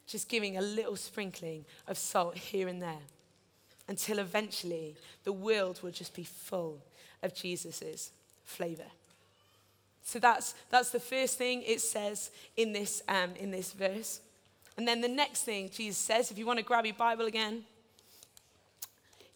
Just 0.06 0.28
giving 0.28 0.56
a 0.56 0.60
little 0.60 0.96
sprinkling 0.96 1.64
of 1.86 1.98
salt 1.98 2.36
here 2.36 2.68
and 2.68 2.80
there 2.80 3.02
until 3.88 4.18
eventually 4.18 4.94
the 5.24 5.32
world 5.32 5.80
will 5.82 5.90
just 5.90 6.14
be 6.14 6.24
full 6.24 6.78
of 7.22 7.34
Jesus' 7.34 8.10
flavor. 8.44 8.90
So 10.02 10.18
that's, 10.18 10.54
that's 10.70 10.90
the 10.90 11.00
first 11.00 11.36
thing 11.36 11.62
it 11.66 11.80
says 11.80 12.30
in 12.56 12.72
this, 12.72 13.02
um, 13.08 13.30
in 13.38 13.50
this 13.50 13.72
verse. 13.72 14.20
And 14.76 14.86
then 14.86 15.00
the 15.00 15.08
next 15.08 15.42
thing 15.42 15.70
Jesus 15.70 15.98
says, 15.98 16.30
if 16.30 16.38
you 16.38 16.46
want 16.46 16.58
to 16.58 16.64
grab 16.64 16.86
your 16.86 16.94
Bible 16.94 17.26
again, 17.26 17.64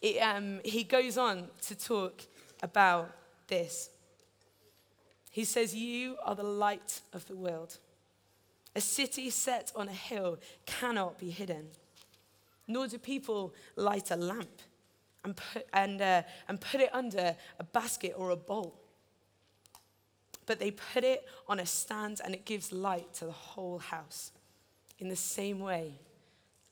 it, 0.01 0.19
um, 0.19 0.61
he 0.65 0.85
goes 0.85 1.19
on 1.19 1.49
to 1.63 1.75
talk 1.75 2.23
about 2.63 3.11
this. 3.49 3.91
He 5.31 5.45
says, 5.45 5.75
You 5.75 6.17
are 6.25 6.35
the 6.35 6.43
light 6.43 7.01
of 7.13 7.27
the 7.27 7.37
world. 7.37 7.79
A 8.75 8.81
city 8.81 9.31
set 9.31 9.73
on 9.77 9.89
a 9.89 9.93
hill 9.93 10.39
cannot 10.67 11.19
be 11.19 11.31
hidden. 11.31 11.69
Nor 12.69 12.87
do 12.87 12.99
people 12.99 13.55
light 13.77 14.11
a 14.11 14.17
lamp 14.17 14.63
and 15.25 15.37
put, 15.37 15.67
and, 15.73 16.01
uh, 16.01 16.23
and 16.49 16.61
put 16.61 16.81
it 16.81 16.91
under 16.93 17.37
a 17.59 17.65
basket 17.65 18.15
or 18.17 18.31
a 18.31 18.37
bowl. 18.37 18.75
But 20.47 20.59
they 20.59 20.71
put 20.71 21.05
it 21.05 21.27
on 21.49 21.61
a 21.61 21.67
stand 21.67 22.21
and 22.25 22.35
it 22.35 22.45
gives 22.45 22.73
light 22.73 23.13
to 23.15 23.27
the 23.27 23.33
whole 23.33 23.79
house. 23.79 24.33
In 24.99 25.09
the 25.09 25.17
same 25.17 25.61
way, 25.61 25.93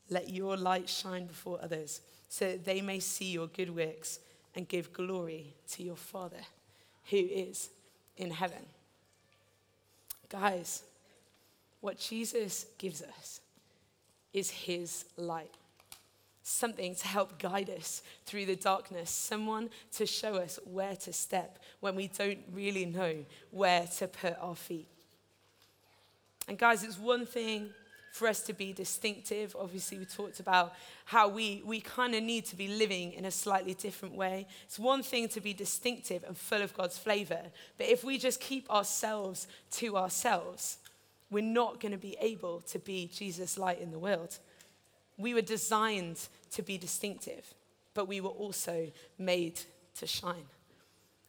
let 0.09 0.29
your 0.29 0.57
light 0.57 0.89
shine 0.89 1.25
before 1.25 1.59
others 1.61 2.01
so 2.27 2.45
that 2.45 2.65
they 2.65 2.81
may 2.81 2.99
see 2.99 3.31
your 3.31 3.47
good 3.47 3.73
works 3.75 4.19
and 4.55 4.67
give 4.67 4.91
glory 4.93 5.53
to 5.69 5.83
your 5.83 5.95
Father 5.95 6.41
who 7.09 7.17
is 7.17 7.69
in 8.17 8.31
heaven. 8.31 8.65
Guys, 10.29 10.83
what 11.79 11.97
Jesus 11.97 12.65
gives 12.77 13.01
us 13.01 13.41
is 14.33 14.49
his 14.49 15.05
light. 15.17 15.53
Something 16.43 16.95
to 16.95 17.07
help 17.07 17.37
guide 17.39 17.69
us 17.69 18.01
through 18.25 18.45
the 18.47 18.55
darkness, 18.55 19.09
someone 19.11 19.69
to 19.93 20.05
show 20.05 20.35
us 20.35 20.59
where 20.65 20.95
to 20.95 21.13
step 21.13 21.59
when 21.79 21.95
we 21.95 22.07
don't 22.07 22.39
really 22.51 22.85
know 22.85 23.15
where 23.51 23.85
to 23.97 24.07
put 24.07 24.35
our 24.39 24.55
feet. 24.55 24.87
And, 26.47 26.57
guys, 26.57 26.83
it's 26.83 26.97
one 26.97 27.25
thing 27.25 27.69
for 28.11 28.27
us 28.27 28.41
to 28.41 28.53
be 28.53 28.73
distinctive. 28.73 29.55
Obviously, 29.57 29.97
we 29.97 30.05
talked 30.05 30.39
about 30.39 30.73
how 31.05 31.27
we, 31.29 31.61
we 31.65 31.79
kind 31.79 32.13
of 32.13 32.23
need 32.23 32.45
to 32.47 32.55
be 32.55 32.67
living 32.67 33.13
in 33.13 33.25
a 33.25 33.31
slightly 33.31 33.73
different 33.73 34.15
way. 34.15 34.47
It's 34.65 34.77
one 34.77 35.01
thing 35.01 35.29
to 35.29 35.41
be 35.41 35.53
distinctive 35.53 36.23
and 36.27 36.37
full 36.37 36.61
of 36.61 36.73
God's 36.73 36.97
flavor, 36.97 37.41
but 37.77 37.87
if 37.87 38.03
we 38.03 38.17
just 38.17 38.41
keep 38.41 38.69
ourselves 38.69 39.47
to 39.73 39.97
ourselves, 39.97 40.77
we're 41.29 41.41
not 41.41 41.79
going 41.79 41.93
to 41.93 41.97
be 41.97 42.17
able 42.19 42.59
to 42.61 42.79
be 42.79 43.09
Jesus' 43.13 43.57
light 43.57 43.79
in 43.79 43.91
the 43.91 43.99
world. 43.99 44.37
We 45.17 45.33
were 45.33 45.41
designed 45.41 46.19
to 46.51 46.61
be 46.61 46.77
distinctive, 46.77 47.53
but 47.93 48.07
we 48.07 48.21
were 48.21 48.29
also 48.29 48.91
made 49.17 49.59
to 49.99 50.07
shine. 50.07 50.45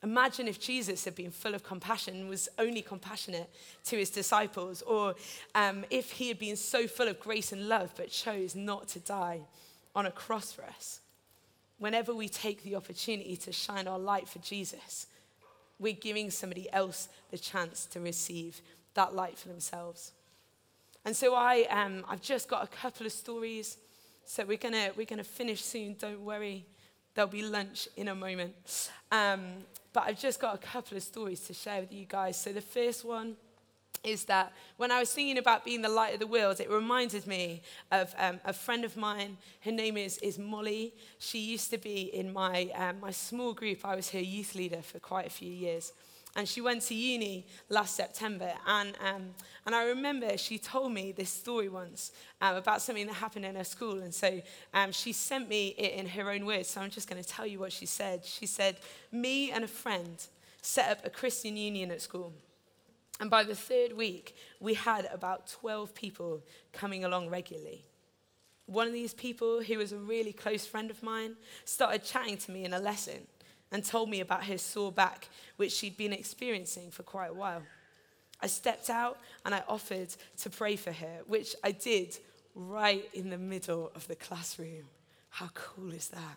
Imagine 0.02 0.48
if 0.48 0.58
Jesus 0.58 1.04
had 1.04 1.14
been 1.14 1.30
full 1.30 1.54
of 1.54 1.62
compassion, 1.62 2.28
was 2.28 2.48
only 2.58 2.82
compassionate 2.82 3.48
to 3.84 3.96
his 3.96 4.10
disciples, 4.10 4.82
or 4.82 5.14
um, 5.54 5.84
if 5.90 6.10
he 6.10 6.28
had 6.28 6.40
been 6.40 6.56
so 6.56 6.88
full 6.88 7.06
of 7.06 7.20
grace 7.20 7.52
and 7.52 7.68
love 7.68 7.92
but 7.96 8.10
chose 8.10 8.56
not 8.56 8.88
to 8.88 8.98
die 8.98 9.40
on 9.94 10.06
a 10.06 10.10
cross 10.10 10.52
for 10.52 10.64
us. 10.64 11.00
Whenever 11.78 12.14
we 12.14 12.28
take 12.28 12.64
the 12.64 12.74
opportunity 12.74 13.36
to 13.36 13.52
shine 13.52 13.86
our 13.86 13.98
light 13.98 14.28
for 14.28 14.40
Jesus, 14.40 15.06
we're 15.78 15.92
giving 15.92 16.30
somebody 16.30 16.72
else 16.72 17.08
the 17.30 17.38
chance 17.38 17.86
to 17.86 18.00
receive 18.00 18.60
that 18.94 19.14
light 19.14 19.38
for 19.38 19.48
themselves. 19.48 20.12
And 21.04 21.16
so 21.16 21.34
I, 21.34 21.66
um, 21.70 22.04
I've 22.08 22.22
just 22.22 22.48
got 22.48 22.62
a 22.62 22.68
couple 22.68 23.06
of 23.06 23.12
stories. 23.12 23.78
So 24.24 24.44
we're 24.44 24.56
gonna 24.56 24.90
we're 24.96 25.06
gonna 25.06 25.24
finish 25.24 25.64
soon. 25.64 25.96
Don't 25.98 26.20
worry, 26.20 26.64
there'll 27.14 27.30
be 27.30 27.42
lunch 27.42 27.88
in 27.96 28.08
a 28.08 28.14
moment. 28.14 28.90
Um, 29.10 29.64
but 29.92 30.04
I've 30.04 30.18
just 30.18 30.40
got 30.40 30.54
a 30.54 30.58
couple 30.58 30.96
of 30.96 31.02
stories 31.02 31.40
to 31.40 31.54
share 31.54 31.80
with 31.80 31.92
you 31.92 32.06
guys. 32.08 32.40
So 32.40 32.52
the 32.52 32.60
first 32.60 33.04
one 33.04 33.36
is 34.04 34.24
that 34.24 34.52
when 34.78 34.90
I 34.90 34.98
was 34.98 35.12
thinking 35.12 35.38
about 35.38 35.64
being 35.64 35.82
the 35.82 35.88
light 35.88 36.14
of 36.14 36.20
the 36.20 36.26
world, 36.26 36.60
it 36.60 36.70
reminded 36.70 37.26
me 37.26 37.62
of 37.90 38.14
um, 38.18 38.40
a 38.44 38.52
friend 38.52 38.84
of 38.84 38.96
mine. 38.96 39.36
Her 39.60 39.70
name 39.70 39.96
is, 39.96 40.18
is 40.18 40.38
Molly. 40.38 40.94
She 41.18 41.38
used 41.38 41.70
to 41.70 41.78
be 41.78 42.02
in 42.14 42.32
my, 42.32 42.70
um, 42.74 43.00
my 43.00 43.10
small 43.12 43.52
group. 43.52 43.84
I 43.84 43.94
was 43.94 44.10
her 44.10 44.20
youth 44.20 44.54
leader 44.54 44.82
for 44.82 44.98
quite 44.98 45.26
a 45.26 45.30
few 45.30 45.52
years. 45.52 45.92
And 46.34 46.48
she 46.48 46.62
went 46.62 46.82
to 46.82 46.94
uni 46.94 47.46
last 47.68 47.94
September. 47.94 48.52
And, 48.66 48.94
um, 49.06 49.30
and 49.66 49.74
I 49.74 49.84
remember 49.84 50.38
she 50.38 50.58
told 50.58 50.92
me 50.92 51.12
this 51.12 51.28
story 51.28 51.68
once 51.68 52.12
um, 52.40 52.56
about 52.56 52.80
something 52.80 53.06
that 53.06 53.14
happened 53.14 53.44
in 53.44 53.54
her 53.54 53.64
school. 53.64 54.00
And 54.00 54.14
so 54.14 54.40
um, 54.72 54.92
she 54.92 55.12
sent 55.12 55.48
me 55.48 55.74
it 55.76 55.92
in 55.92 56.06
her 56.06 56.30
own 56.30 56.46
words. 56.46 56.70
So 56.70 56.80
I'm 56.80 56.90
just 56.90 57.08
going 57.08 57.22
to 57.22 57.28
tell 57.28 57.46
you 57.46 57.58
what 57.58 57.72
she 57.72 57.84
said. 57.84 58.24
She 58.24 58.46
said, 58.46 58.76
Me 59.10 59.50
and 59.50 59.62
a 59.62 59.68
friend 59.68 60.24
set 60.62 60.90
up 60.90 61.04
a 61.04 61.10
Christian 61.10 61.56
union 61.56 61.90
at 61.90 62.00
school. 62.00 62.32
And 63.20 63.28
by 63.28 63.44
the 63.44 63.54
third 63.54 63.92
week, 63.92 64.34
we 64.58 64.74
had 64.74 65.08
about 65.12 65.46
12 65.48 65.94
people 65.94 66.42
coming 66.72 67.04
along 67.04 67.28
regularly. 67.28 67.84
One 68.66 68.86
of 68.86 68.92
these 68.92 69.12
people, 69.12 69.62
who 69.62 69.78
was 69.78 69.92
a 69.92 69.98
really 69.98 70.32
close 70.32 70.66
friend 70.66 70.90
of 70.90 71.02
mine, 71.02 71.36
started 71.64 72.04
chatting 72.04 72.38
to 72.38 72.50
me 72.50 72.64
in 72.64 72.72
a 72.72 72.78
lesson 72.78 73.26
and 73.72 73.84
told 73.84 74.08
me 74.08 74.20
about 74.20 74.44
her 74.44 74.58
sore 74.58 74.92
back, 74.92 75.28
which 75.56 75.72
she'd 75.72 75.96
been 75.96 76.12
experiencing 76.12 76.90
for 76.90 77.02
quite 77.02 77.30
a 77.30 77.34
while. 77.34 77.62
I 78.40 78.46
stepped 78.46 78.90
out 78.90 79.18
and 79.44 79.54
I 79.54 79.62
offered 79.68 80.08
to 80.38 80.50
pray 80.50 80.76
for 80.76 80.92
her, 80.92 81.20
which 81.26 81.56
I 81.64 81.72
did 81.72 82.18
right 82.54 83.08
in 83.14 83.30
the 83.30 83.38
middle 83.38 83.90
of 83.94 84.06
the 84.08 84.16
classroom. 84.16 84.84
How 85.30 85.48
cool 85.54 85.92
is 85.92 86.08
that? 86.08 86.36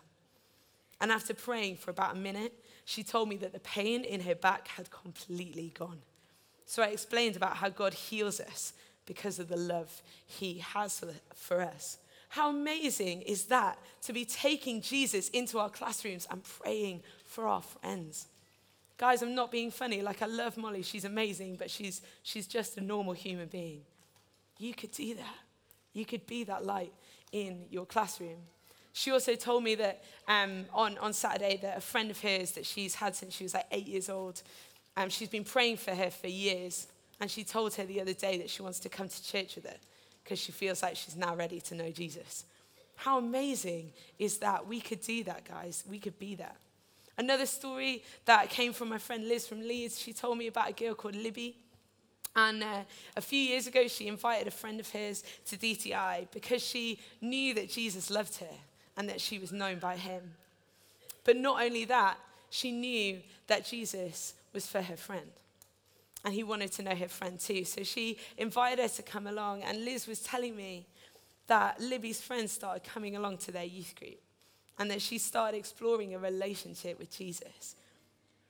And 1.00 1.12
after 1.12 1.34
praying 1.34 1.76
for 1.76 1.90
about 1.90 2.16
a 2.16 2.18
minute, 2.18 2.54
she 2.86 3.02
told 3.02 3.28
me 3.28 3.36
that 3.38 3.52
the 3.52 3.60
pain 3.60 4.04
in 4.04 4.20
her 4.22 4.34
back 4.34 4.68
had 4.68 4.90
completely 4.90 5.72
gone. 5.78 6.00
So 6.64 6.82
I 6.82 6.86
explained 6.86 7.36
about 7.36 7.56
how 7.56 7.68
God 7.68 7.92
heals 7.92 8.40
us 8.40 8.72
because 9.04 9.38
of 9.38 9.48
the 9.48 9.56
love 9.56 10.02
he 10.26 10.58
has 10.58 11.04
for 11.34 11.60
us. 11.60 11.98
How 12.28 12.50
amazing 12.50 13.22
is 13.22 13.44
that 13.44 13.78
to 14.02 14.12
be 14.12 14.24
taking 14.24 14.80
Jesus 14.80 15.28
into 15.28 15.58
our 15.58 15.70
classrooms 15.70 16.26
and 16.30 16.42
praying 16.42 17.02
for 17.36 17.46
our 17.46 17.60
friends. 17.60 18.28
Guys, 18.96 19.20
I'm 19.20 19.34
not 19.34 19.50
being 19.50 19.70
funny. 19.70 20.00
Like, 20.00 20.22
I 20.22 20.26
love 20.26 20.56
Molly. 20.56 20.80
She's 20.80 21.04
amazing, 21.04 21.56
but 21.56 21.70
she's, 21.70 22.00
she's 22.22 22.46
just 22.46 22.78
a 22.78 22.80
normal 22.80 23.12
human 23.12 23.46
being. 23.46 23.82
You 24.58 24.72
could 24.72 24.90
do 24.90 25.14
that. 25.16 25.38
You 25.92 26.06
could 26.06 26.26
be 26.26 26.44
that 26.44 26.64
light 26.64 26.94
in 27.32 27.66
your 27.70 27.84
classroom. 27.84 28.38
She 28.94 29.10
also 29.10 29.34
told 29.34 29.64
me 29.64 29.74
that 29.74 30.02
um, 30.26 30.64
on, 30.72 30.96
on 30.96 31.12
Saturday 31.12 31.58
that 31.60 31.76
a 31.76 31.80
friend 31.82 32.10
of 32.10 32.18
hers 32.18 32.52
that 32.52 32.64
she's 32.64 32.94
had 32.94 33.14
since 33.14 33.34
she 33.34 33.44
was 33.44 33.52
like 33.52 33.66
eight 33.70 33.86
years 33.86 34.08
old, 34.08 34.42
um, 34.96 35.10
she's 35.10 35.28
been 35.28 35.44
praying 35.44 35.76
for 35.76 35.94
her 35.94 36.08
for 36.08 36.28
years. 36.28 36.86
And 37.20 37.30
she 37.30 37.44
told 37.44 37.74
her 37.74 37.84
the 37.84 38.00
other 38.00 38.14
day 38.14 38.38
that 38.38 38.48
she 38.48 38.62
wants 38.62 38.80
to 38.80 38.88
come 38.88 39.10
to 39.10 39.22
church 39.22 39.56
with 39.56 39.66
her 39.66 39.76
because 40.24 40.38
she 40.38 40.52
feels 40.52 40.82
like 40.82 40.96
she's 40.96 41.16
now 41.16 41.36
ready 41.36 41.60
to 41.60 41.74
know 41.74 41.90
Jesus. 41.90 42.46
How 42.94 43.18
amazing 43.18 43.92
is 44.18 44.38
that? 44.38 44.66
We 44.66 44.80
could 44.80 45.02
do 45.02 45.22
that, 45.24 45.44
guys. 45.44 45.84
We 45.86 45.98
could 45.98 46.18
be 46.18 46.36
that. 46.36 46.56
Another 47.18 47.46
story 47.46 48.02
that 48.26 48.50
came 48.50 48.72
from 48.72 48.90
my 48.90 48.98
friend 48.98 49.26
Liz 49.26 49.46
from 49.46 49.60
Leeds, 49.60 49.98
she 49.98 50.12
told 50.12 50.36
me 50.36 50.48
about 50.48 50.68
a 50.68 50.72
girl 50.72 50.94
called 50.94 51.16
Libby. 51.16 51.56
And 52.34 52.62
uh, 52.62 52.82
a 53.16 53.20
few 53.22 53.38
years 53.38 53.66
ago, 53.66 53.88
she 53.88 54.06
invited 54.06 54.46
a 54.46 54.50
friend 54.50 54.78
of 54.78 54.90
hers 54.90 55.24
to 55.46 55.56
DTI 55.56 56.28
because 56.30 56.62
she 56.62 57.00
knew 57.22 57.54
that 57.54 57.70
Jesus 57.70 58.10
loved 58.10 58.36
her 58.36 58.54
and 58.98 59.08
that 59.08 59.20
she 59.20 59.38
was 59.38 59.52
known 59.52 59.78
by 59.78 59.96
him. 59.96 60.34
But 61.24 61.36
not 61.36 61.62
only 61.62 61.86
that, 61.86 62.18
she 62.50 62.70
knew 62.70 63.20
that 63.46 63.64
Jesus 63.64 64.34
was 64.52 64.66
for 64.66 64.82
her 64.82 64.96
friend. 64.96 65.30
And 66.24 66.34
he 66.34 66.42
wanted 66.42 66.72
to 66.72 66.82
know 66.82 66.94
her 66.94 67.08
friend 67.08 67.40
too. 67.40 67.64
So 67.64 67.82
she 67.82 68.18
invited 68.36 68.82
her 68.82 68.88
to 68.88 69.02
come 69.02 69.26
along. 69.26 69.62
And 69.62 69.86
Liz 69.86 70.06
was 70.06 70.20
telling 70.20 70.54
me 70.54 70.86
that 71.46 71.80
Libby's 71.80 72.20
friends 72.20 72.52
started 72.52 72.84
coming 72.84 73.16
along 73.16 73.38
to 73.38 73.52
their 73.52 73.64
youth 73.64 73.94
group 73.98 74.20
and 74.78 74.90
that 74.90 75.00
she 75.00 75.18
started 75.18 75.56
exploring 75.56 76.14
a 76.14 76.18
relationship 76.18 76.98
with 76.98 77.16
Jesus. 77.16 77.76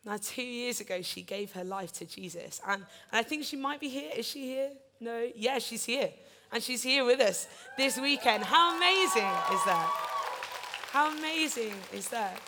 Now, 0.05 0.19
two 0.21 0.43
years 0.43 0.81
ago, 0.81 1.03
she 1.03 1.23
gave 1.23 1.53
her 1.53 1.65
life 1.65 1.93
to 1.95 2.05
Jesus. 2.05 2.61
And, 2.67 2.85
and 3.11 3.21
I 3.21 3.23
think 3.23 3.45
she 3.45 3.57
might 3.57 3.81
be 3.81 3.89
here. 3.89 4.11
Is 4.17 4.27
she 4.27 4.43
here? 4.43 4.71
No? 5.01 5.29
Yeah, 5.35 5.59
she's 5.59 5.85
here. 5.85 6.11
And 6.53 6.63
she's 6.63 6.83
here 6.83 7.05
with 7.05 7.21
us 7.21 7.49
this 7.77 7.99
weekend. 7.99 8.45
How 8.45 8.77
amazing 8.77 9.29
is 9.53 9.65
that? 9.65 9.91
How 10.93 11.17
amazing 11.17 11.75
is 11.93 12.09
that? 12.09 12.41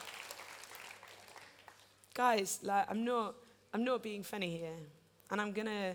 Guys, 2.15 2.61
like, 2.63 2.87
I'm 2.89 3.05
not, 3.05 3.35
I'm 3.75 3.85
not 3.85 4.03
being 4.03 4.23
funny 4.23 4.57
here. 4.57 4.77
And 5.31 5.41
I'm 5.41 5.53
going 5.53 5.67
to 5.67 5.95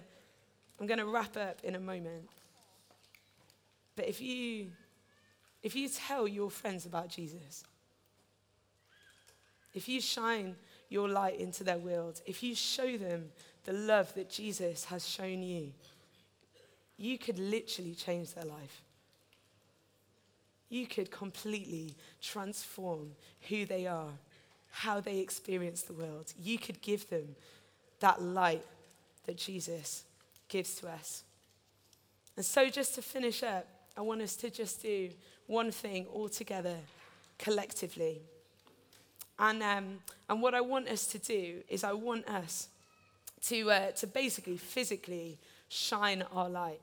I'm 0.79 0.87
going 0.87 0.99
to 0.99 1.05
wrap 1.05 1.37
up 1.37 1.59
in 1.63 1.75
a 1.75 1.79
moment. 1.79 2.29
But 3.95 4.07
if 4.07 4.19
you, 4.19 4.67
if 5.61 5.75
you 5.75 5.87
tell 5.87 6.27
your 6.27 6.49
friends 6.49 6.85
about 6.85 7.09
Jesus, 7.09 7.63
if 9.73 9.87
you 9.87 9.99
shine 10.01 10.55
your 10.89 11.09
light 11.09 11.39
into 11.39 11.63
their 11.63 11.77
world, 11.77 12.21
if 12.25 12.43
you 12.43 12.55
show 12.55 12.97
them 12.97 13.29
the 13.65 13.73
love 13.73 14.13
that 14.15 14.29
Jesus 14.29 14.85
has 14.85 15.07
shown 15.07 15.41
you, 15.41 15.71
you 16.97 17.17
could 17.17 17.39
literally 17.39 17.95
change 17.95 18.33
their 18.33 18.45
life. 18.45 18.81
You 20.69 20.87
could 20.87 21.11
completely 21.11 21.95
transform 22.21 23.11
who 23.49 23.65
they 23.65 23.87
are, 23.87 24.11
how 24.71 24.99
they 24.99 25.19
experience 25.19 25.81
the 25.83 25.93
world. 25.93 26.33
You 26.41 26.57
could 26.57 26.81
give 26.81 27.09
them 27.09 27.35
that 27.99 28.21
light 28.21 28.65
that 29.25 29.37
Jesus 29.37 30.03
gives 30.49 30.75
to 30.75 30.89
us. 30.89 31.23
And 32.35 32.45
so, 32.45 32.69
just 32.69 32.95
to 32.95 33.01
finish 33.01 33.43
up, 33.43 33.67
I 33.95 34.01
want 34.01 34.21
us 34.21 34.35
to 34.37 34.49
just 34.49 34.81
do 34.81 35.09
one 35.47 35.71
thing 35.71 36.07
all 36.11 36.29
together, 36.29 36.77
collectively. 37.37 38.21
And, 39.39 39.63
um, 39.63 39.99
and 40.29 40.41
what 40.41 40.53
I 40.53 40.61
want 40.61 40.87
us 40.87 41.07
to 41.07 41.19
do 41.19 41.61
is, 41.67 41.83
I 41.83 41.93
want 41.93 42.27
us 42.27 42.69
to, 43.47 43.71
uh, 43.71 43.91
to 43.91 44.07
basically 44.07 44.57
physically 44.57 45.39
shine 45.69 46.23
our 46.33 46.49
light. 46.49 46.81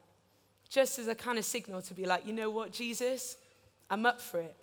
Just 0.68 0.98
as 0.98 1.08
a 1.08 1.14
kind 1.14 1.38
of 1.38 1.44
signal 1.44 1.82
to 1.82 1.94
be 1.94 2.06
like, 2.06 2.26
you 2.26 2.32
know 2.32 2.50
what, 2.50 2.72
Jesus, 2.72 3.36
I'm 3.88 4.06
up 4.06 4.20
for 4.20 4.40
it. 4.40 4.56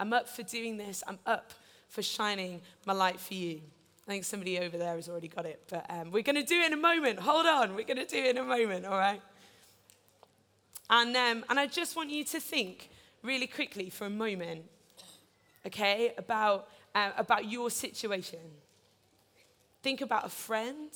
I'm 0.00 0.12
up 0.12 0.28
for 0.28 0.42
doing 0.42 0.76
this. 0.76 1.02
I'm 1.06 1.18
up 1.26 1.52
for 1.88 2.02
shining 2.02 2.60
my 2.86 2.92
light 2.92 3.20
for 3.20 3.34
you. 3.34 3.60
I 4.06 4.10
think 4.10 4.24
somebody 4.24 4.58
over 4.58 4.76
there 4.76 4.96
has 4.96 5.08
already 5.08 5.28
got 5.28 5.46
it, 5.46 5.62
but 5.70 5.86
um, 5.88 6.10
we're 6.10 6.22
going 6.22 6.36
to 6.36 6.42
do 6.42 6.60
it 6.60 6.66
in 6.66 6.72
a 6.74 6.82
moment. 6.82 7.18
Hold 7.20 7.46
on, 7.46 7.74
we're 7.74 7.86
going 7.86 7.96
to 7.96 8.04
do 8.04 8.18
it 8.18 8.36
in 8.36 8.38
a 8.38 8.44
moment, 8.44 8.84
all 8.84 8.98
right? 8.98 9.22
And, 10.90 11.16
um, 11.16 11.44
and 11.48 11.58
I 11.58 11.66
just 11.66 11.96
want 11.96 12.10
you 12.10 12.22
to 12.24 12.40
think 12.40 12.90
really 13.22 13.46
quickly 13.46 13.88
for 13.88 14.04
a 14.06 14.10
moment, 14.10 14.64
okay, 15.66 16.12
about 16.18 16.68
uh, 16.94 17.10
about 17.16 17.50
your 17.50 17.70
situation. 17.70 18.40
Think 19.82 20.00
about 20.00 20.24
a 20.24 20.30
friend. 20.30 20.90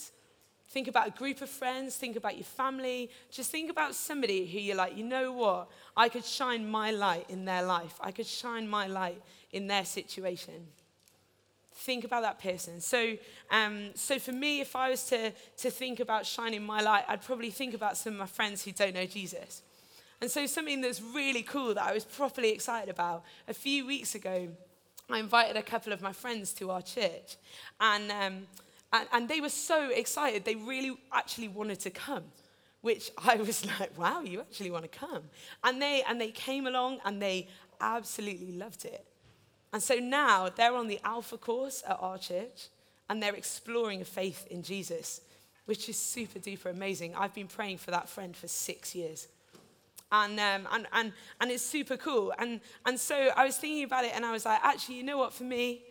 Think 0.71 0.87
about 0.87 1.09
a 1.09 1.11
group 1.11 1.41
of 1.41 1.49
friends. 1.49 1.97
Think 1.97 2.17
about 2.17 2.37
your 2.37 2.45
family. 2.45 3.11
Just 3.31 3.51
think 3.51 3.71
about 3.71 3.95
somebody 3.95 4.47
who 4.47 4.59
you're 4.59 4.77
like, 4.77 4.97
you 4.97 5.05
know 5.05 5.33
what? 5.33 5.69
I 5.97 6.09
could 6.09 6.25
shine 6.25 6.71
my 6.71 6.91
light 6.91 7.27
in 7.29 7.45
their 7.45 7.63
life. 7.63 7.95
I 8.01 8.13
could 8.13 8.27
shine 8.27 8.69
my 8.69 8.87
light 8.87 9.21
in 9.53 9.67
their 9.67 9.85
situation. 9.85 10.69
Think 11.73 12.05
about 12.05 12.23
that 12.23 12.39
person. 12.39 12.81
So, 12.81 13.17
um, 13.51 13.91
so 13.95 14.19
for 14.19 14.33
me, 14.33 14.61
if 14.61 14.75
I 14.75 14.91
was 14.91 15.05
to, 15.07 15.33
to 15.59 15.71
think 15.71 16.01
about 16.01 16.27
shining 16.27 16.63
my 16.65 16.81
light, 16.81 17.05
I'd 17.09 17.23
probably 17.23 17.51
think 17.51 17.73
about 17.73 17.97
some 17.97 18.15
of 18.15 18.19
my 18.19 18.27
friends 18.27 18.65
who 18.65 18.73
don't 18.73 18.95
know 18.95 19.07
Jesus. 19.07 19.63
And 20.21 20.31
so, 20.31 20.47
something 20.47 20.81
that's 20.81 21.01
really 21.01 21.43
cool 21.43 21.75
that 21.75 21.85
I 21.85 21.95
was 21.95 22.05
properly 22.05 22.51
excited 22.51 22.89
about 22.89 23.23
a 23.47 23.55
few 23.55 23.87
weeks 23.87 24.17
ago 24.17 24.49
I 25.11 25.19
invited 25.19 25.57
a 25.57 25.63
couple 25.63 25.93
of 25.93 26.03
my 26.03 26.13
friends 26.13 26.53
to 26.55 26.71
our 26.71 26.83
church, 26.83 27.37
and, 27.81 28.11
um, 28.11 28.47
and, 28.93 29.09
and 29.13 29.29
they 29.29 29.41
were 29.41 29.49
so 29.49 29.91
excited. 29.91 30.45
They 30.45 30.55
really 30.55 30.99
actually 31.13 31.49
wanted 31.49 31.81
to 31.81 31.91
come, 31.91 32.25
which 32.83 33.11
I 33.19 33.37
was 33.37 33.65
like, 33.81 33.97
wow, 33.99 34.21
you 34.21 34.41
actually 34.41 34.71
want 34.71 34.91
to 34.91 34.99
come. 34.99 35.25
And 35.65 35.81
they, 35.81 36.03
and 36.07 36.21
they 36.21 36.31
came 36.31 36.67
along 36.67 36.99
and 37.05 37.23
they 37.23 37.49
absolutely 37.81 38.53
loved 38.53 38.85
it. 38.85 39.07
And 39.73 39.83
so 39.83 39.97
now 39.97 40.49
they're 40.55 40.75
on 40.75 40.89
the 40.89 41.01
Alpha 41.05 41.37
course 41.37 41.83
at 41.87 41.99
our 42.01 42.19
church, 42.19 42.69
and 43.09 43.23
they're 43.23 43.35
exploring 43.35 44.05
faith 44.05 44.47
in 44.51 44.63
Jesus, 44.63 45.23
which 45.65 45.89
is 45.89 45.99
super 45.99 46.39
duper 46.39 46.71
amazing. 46.71 47.15
I've 47.15 47.35
been 47.35 47.47
praying 47.47 47.79
for 47.79 47.91
that 47.91 48.09
friend 48.09 48.37
for 48.37 48.49
six 48.49 48.95
years. 48.95 49.29
And, 50.11 50.41
um, 50.41 50.67
and, 50.73 50.87
and, 50.93 51.13
and 51.41 51.51
it's 51.51 51.63
super 51.63 51.97
cool. 51.97 52.33
And, 52.39 52.61
and 52.87 52.99
so 52.99 53.31
I 53.37 53.45
was 53.45 53.57
thinking 53.59 53.85
about 53.85 54.05
it 54.05 54.13
and 54.15 54.25
I 54.25 54.33
was 54.33 54.47
like, 54.47 54.61
actually, 54.63 54.97
you 54.97 55.03
know 55.03 55.19
what, 55.19 55.35
for 55.35 55.45
me, 55.45 55.83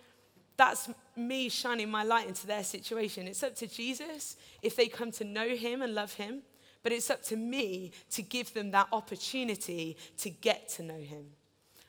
that's 0.58 0.89
me 1.15 1.49
shining 1.49 1.89
my 1.89 2.03
light 2.03 2.27
into 2.27 2.47
their 2.47 2.63
situation. 2.63 3.27
It's 3.27 3.43
up 3.43 3.56
to 3.58 3.67
Jesus 3.67 4.36
if 4.63 4.75
they 4.75 4.88
come 4.88 5.12
to 5.12 5.23
know 5.23 5.49
him 5.49 5.84
and 5.84 5.93
love 5.93 6.13
him, 6.13 6.41
but 6.82 6.91
it's 6.91 7.10
up 7.12 7.23
to 7.25 7.36
me 7.36 7.91
to 8.12 8.23
give 8.23 8.53
them 8.53 8.71
that 8.71 8.88
opportunity 8.91 9.97
to 10.17 10.30
get 10.32 10.67
to 10.69 10.84
know 10.84 10.99
him. 10.99 11.25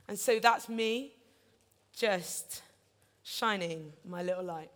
And 0.07 0.19
so 0.19 0.39
that's 0.39 0.69
me 0.69 1.13
just 1.97 2.63
shining 3.23 3.93
my 4.05 4.23
little 4.23 4.45
light. 4.45 4.71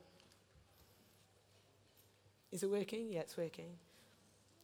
Is 2.51 2.62
it 2.62 2.71
working? 2.71 3.12
Yeah, 3.12 3.21
it's 3.21 3.37
working. 3.37 3.69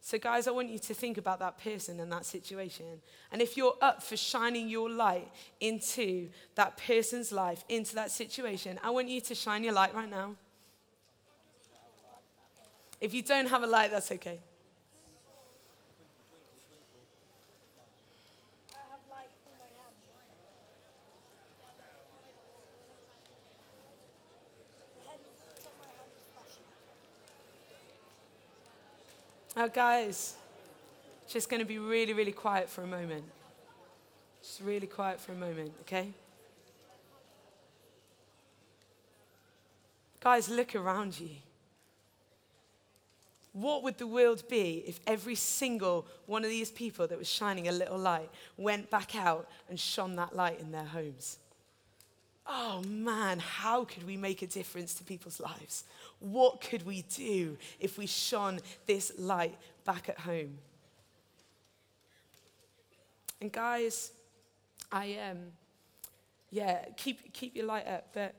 So, 0.00 0.16
guys, 0.18 0.46
I 0.46 0.52
want 0.52 0.70
you 0.70 0.78
to 0.78 0.94
think 0.94 1.18
about 1.18 1.38
that 1.40 1.62
person 1.62 2.00
and 2.00 2.10
that 2.12 2.24
situation. 2.24 2.86
And 3.32 3.42
if 3.42 3.56
you're 3.56 3.76
up 3.82 4.02
for 4.02 4.16
shining 4.16 4.68
your 4.68 4.88
light 4.88 5.28
into 5.60 6.28
that 6.54 6.76
person's 6.78 7.32
life, 7.32 7.64
into 7.68 7.94
that 7.96 8.10
situation, 8.10 8.78
I 8.82 8.90
want 8.90 9.08
you 9.08 9.20
to 9.22 9.34
shine 9.34 9.64
your 9.64 9.74
light 9.74 9.94
right 9.94 10.08
now. 10.08 10.36
If 13.00 13.12
you 13.14 13.22
don't 13.22 13.48
have 13.48 13.62
a 13.62 13.66
light, 13.66 13.90
that's 13.90 14.10
okay. 14.12 14.40
Now, 29.58 29.66
guys, 29.66 30.36
just 31.26 31.50
going 31.50 31.58
to 31.58 31.66
be 31.66 31.80
really, 31.80 32.12
really 32.12 32.30
quiet 32.30 32.70
for 32.70 32.84
a 32.84 32.86
moment. 32.86 33.24
Just 34.40 34.60
really 34.60 34.86
quiet 34.86 35.18
for 35.18 35.32
a 35.32 35.34
moment, 35.34 35.72
okay? 35.80 36.12
Guys, 40.20 40.48
look 40.48 40.76
around 40.76 41.18
you. 41.18 41.30
What 43.52 43.82
would 43.82 43.98
the 43.98 44.06
world 44.06 44.44
be 44.48 44.84
if 44.86 45.00
every 45.08 45.34
single 45.34 46.06
one 46.26 46.44
of 46.44 46.50
these 46.50 46.70
people 46.70 47.08
that 47.08 47.18
was 47.18 47.28
shining 47.28 47.66
a 47.66 47.72
little 47.72 47.98
light 47.98 48.30
went 48.56 48.90
back 48.90 49.16
out 49.16 49.48
and 49.68 49.80
shone 49.80 50.14
that 50.14 50.36
light 50.36 50.60
in 50.60 50.70
their 50.70 50.84
homes? 50.84 51.38
Oh 52.48 52.82
man, 52.88 53.38
how 53.40 53.84
could 53.84 54.06
we 54.06 54.16
make 54.16 54.40
a 54.40 54.46
difference 54.46 54.94
to 54.94 55.04
people's 55.04 55.38
lives? 55.38 55.84
What 56.18 56.62
could 56.62 56.86
we 56.86 57.02
do 57.02 57.58
if 57.78 57.98
we 57.98 58.06
shone 58.06 58.60
this 58.86 59.12
light 59.18 59.54
back 59.84 60.08
at 60.08 60.18
home? 60.18 60.58
And 63.40 63.52
guys, 63.52 64.12
I 64.90 65.18
um, 65.30 65.38
yeah, 66.50 66.86
keep 66.96 67.32
keep 67.34 67.54
your 67.54 67.66
light 67.66 67.86
up. 67.86 68.08
But 68.14 68.34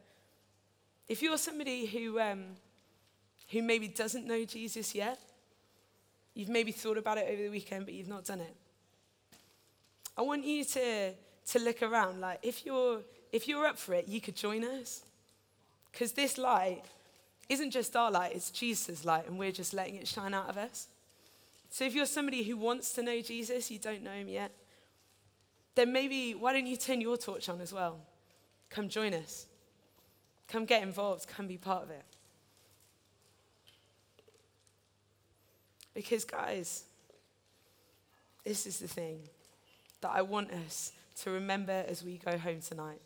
if 1.08 1.22
you're 1.22 1.38
somebody 1.38 1.86
who 1.86 2.20
um, 2.20 2.56
who 3.52 3.62
maybe 3.62 3.88
doesn't 3.88 4.26
know 4.26 4.44
Jesus 4.46 4.96
yet, 4.96 5.20
you've 6.34 6.50
maybe 6.50 6.72
thought 6.72 6.98
about 6.98 7.18
it 7.18 7.28
over 7.30 7.44
the 7.44 7.50
weekend, 7.50 7.86
but 7.86 7.94
you've 7.94 8.08
not 8.08 8.26
done 8.26 8.42
it. 8.42 8.56
I 10.18 10.22
want 10.22 10.46
you 10.46 10.66
to, 10.66 11.14
to 11.48 11.60
look 11.60 11.82
around. 11.82 12.20
Like, 12.20 12.40
if 12.44 12.66
you're, 12.66 13.00
if 13.32 13.48
you're 13.48 13.66
up 13.66 13.78
for 13.78 13.94
it, 13.94 14.08
you 14.08 14.22
could 14.22 14.36
join 14.36 14.64
us. 14.64 15.04
Because 15.92 16.14
this 16.14 16.38
light 16.38 16.84
isn't 17.48 17.72
just 17.72 17.96
our 17.96 18.12
light, 18.12 18.34
it's 18.36 18.52
Jesus' 18.52 19.06
light, 19.06 19.28
and 19.28 19.40
we're 19.40 19.52
just 19.52 19.74
letting 19.74 19.96
it 19.96 20.08
shine 20.08 20.34
out 20.34 20.50
of 20.50 20.58
us. 20.58 20.88
So 21.70 21.86
if 21.86 21.94
you're 21.94 22.06
somebody 22.06 22.44
who 22.44 22.58
wants 22.58 22.94
to 22.94 23.04
know 23.04 23.22
Jesus, 23.22 23.70
you 23.70 23.80
don't 23.80 24.04
know 24.04 24.12
him 24.12 24.28
yet, 24.28 24.52
then 25.76 25.92
maybe 25.94 26.34
why 26.34 26.54
don't 26.54 26.66
you 26.66 26.78
turn 26.78 27.02
your 27.02 27.18
torch 27.18 27.50
on 27.50 27.62
as 27.62 27.72
well? 27.72 28.00
Come 28.70 28.90
join 28.90 29.14
us. 29.14 29.46
Come 30.48 30.66
get 30.66 30.84
involved. 30.84 31.28
Come 31.28 31.48
be 31.48 31.58
part 31.58 31.84
of 31.84 31.92
it. 31.92 32.04
Because, 35.94 36.24
guys, 36.24 36.84
this 38.44 38.66
is 38.66 38.80
the 38.80 38.88
thing 38.88 39.20
that 40.02 40.12
I 40.14 40.22
want 40.22 40.52
us 40.52 40.92
to 41.22 41.32
remember 41.32 41.84
as 41.88 42.04
we 42.04 42.18
go 42.18 42.38
home 42.38 42.62
tonight. 42.62 43.02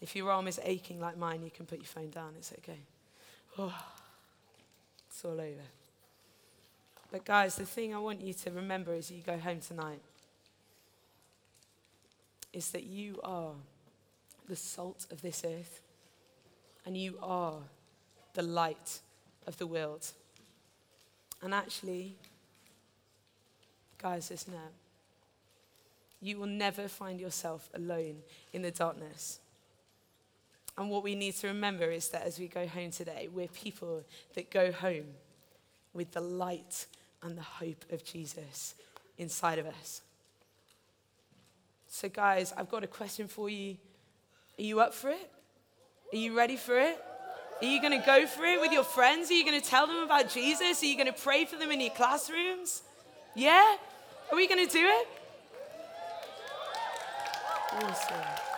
If 0.00 0.16
your 0.16 0.30
arm 0.30 0.48
is 0.48 0.58
aching 0.64 1.00
like 1.00 1.16
mine, 1.18 1.42
you 1.42 1.50
can 1.50 1.66
put 1.66 1.78
your 1.78 1.86
phone 1.86 2.10
down. 2.10 2.34
It's 2.38 2.52
okay. 2.58 2.80
Oh, 3.58 3.74
it's 5.08 5.24
all 5.24 5.32
over. 5.32 5.66
But, 7.12 7.24
guys, 7.24 7.56
the 7.56 7.66
thing 7.66 7.94
I 7.94 7.98
want 7.98 8.20
you 8.22 8.32
to 8.32 8.50
remember 8.50 8.94
as 8.94 9.10
you 9.10 9.20
go 9.20 9.36
home 9.36 9.60
tonight 9.60 10.00
is 12.52 12.70
that 12.70 12.84
you 12.84 13.20
are 13.22 13.52
the 14.48 14.56
salt 14.56 15.06
of 15.10 15.22
this 15.22 15.44
earth 15.44 15.80
and 16.86 16.96
you 16.96 17.18
are 17.22 17.58
the 18.34 18.42
light 18.42 19.00
of 19.46 19.58
the 19.58 19.66
world. 19.66 20.06
And 21.42 21.54
actually, 21.54 22.14
guys, 23.98 24.30
listen 24.30 24.54
now. 24.54 24.70
You 26.22 26.38
will 26.38 26.46
never 26.46 26.86
find 26.88 27.20
yourself 27.20 27.68
alone 27.74 28.16
in 28.52 28.62
the 28.62 28.70
darkness. 28.70 29.40
And 30.78 30.88
what 30.90 31.02
we 31.02 31.14
need 31.14 31.34
to 31.36 31.48
remember 31.48 31.90
is 31.90 32.08
that 32.08 32.22
as 32.22 32.38
we 32.38 32.48
go 32.48 32.66
home 32.66 32.90
today, 32.90 33.28
we're 33.32 33.48
people 33.48 34.02
that 34.34 34.50
go 34.50 34.72
home 34.72 35.06
with 35.92 36.12
the 36.12 36.20
light 36.20 36.86
and 37.22 37.36
the 37.36 37.42
hope 37.42 37.84
of 37.90 38.04
Jesus 38.04 38.74
inside 39.18 39.58
of 39.58 39.66
us. 39.66 40.02
So, 41.88 42.08
guys, 42.08 42.54
I've 42.56 42.70
got 42.70 42.84
a 42.84 42.86
question 42.86 43.28
for 43.28 43.50
you. 43.50 43.76
Are 44.58 44.62
you 44.62 44.80
up 44.80 44.94
for 44.94 45.10
it? 45.10 45.30
Are 46.12 46.16
you 46.16 46.36
ready 46.36 46.56
for 46.56 46.78
it? 46.78 46.98
Are 47.60 47.66
you 47.66 47.80
going 47.80 47.98
to 47.98 48.06
go 48.06 48.26
for 48.26 48.44
it 48.44 48.60
with 48.60 48.72
your 48.72 48.84
friends? 48.84 49.30
Are 49.30 49.34
you 49.34 49.44
going 49.44 49.60
to 49.60 49.66
tell 49.66 49.86
them 49.86 50.02
about 50.02 50.30
Jesus? 50.30 50.82
Are 50.82 50.86
you 50.86 50.96
going 50.96 51.12
to 51.12 51.20
pray 51.20 51.44
for 51.44 51.56
them 51.56 51.70
in 51.70 51.80
your 51.80 51.90
classrooms? 51.90 52.82
Yeah? 53.34 53.76
Are 54.30 54.36
we 54.36 54.48
going 54.48 54.66
to 54.66 54.72
do 54.72 54.86
it? 54.86 55.08
Awesome. 57.72 58.49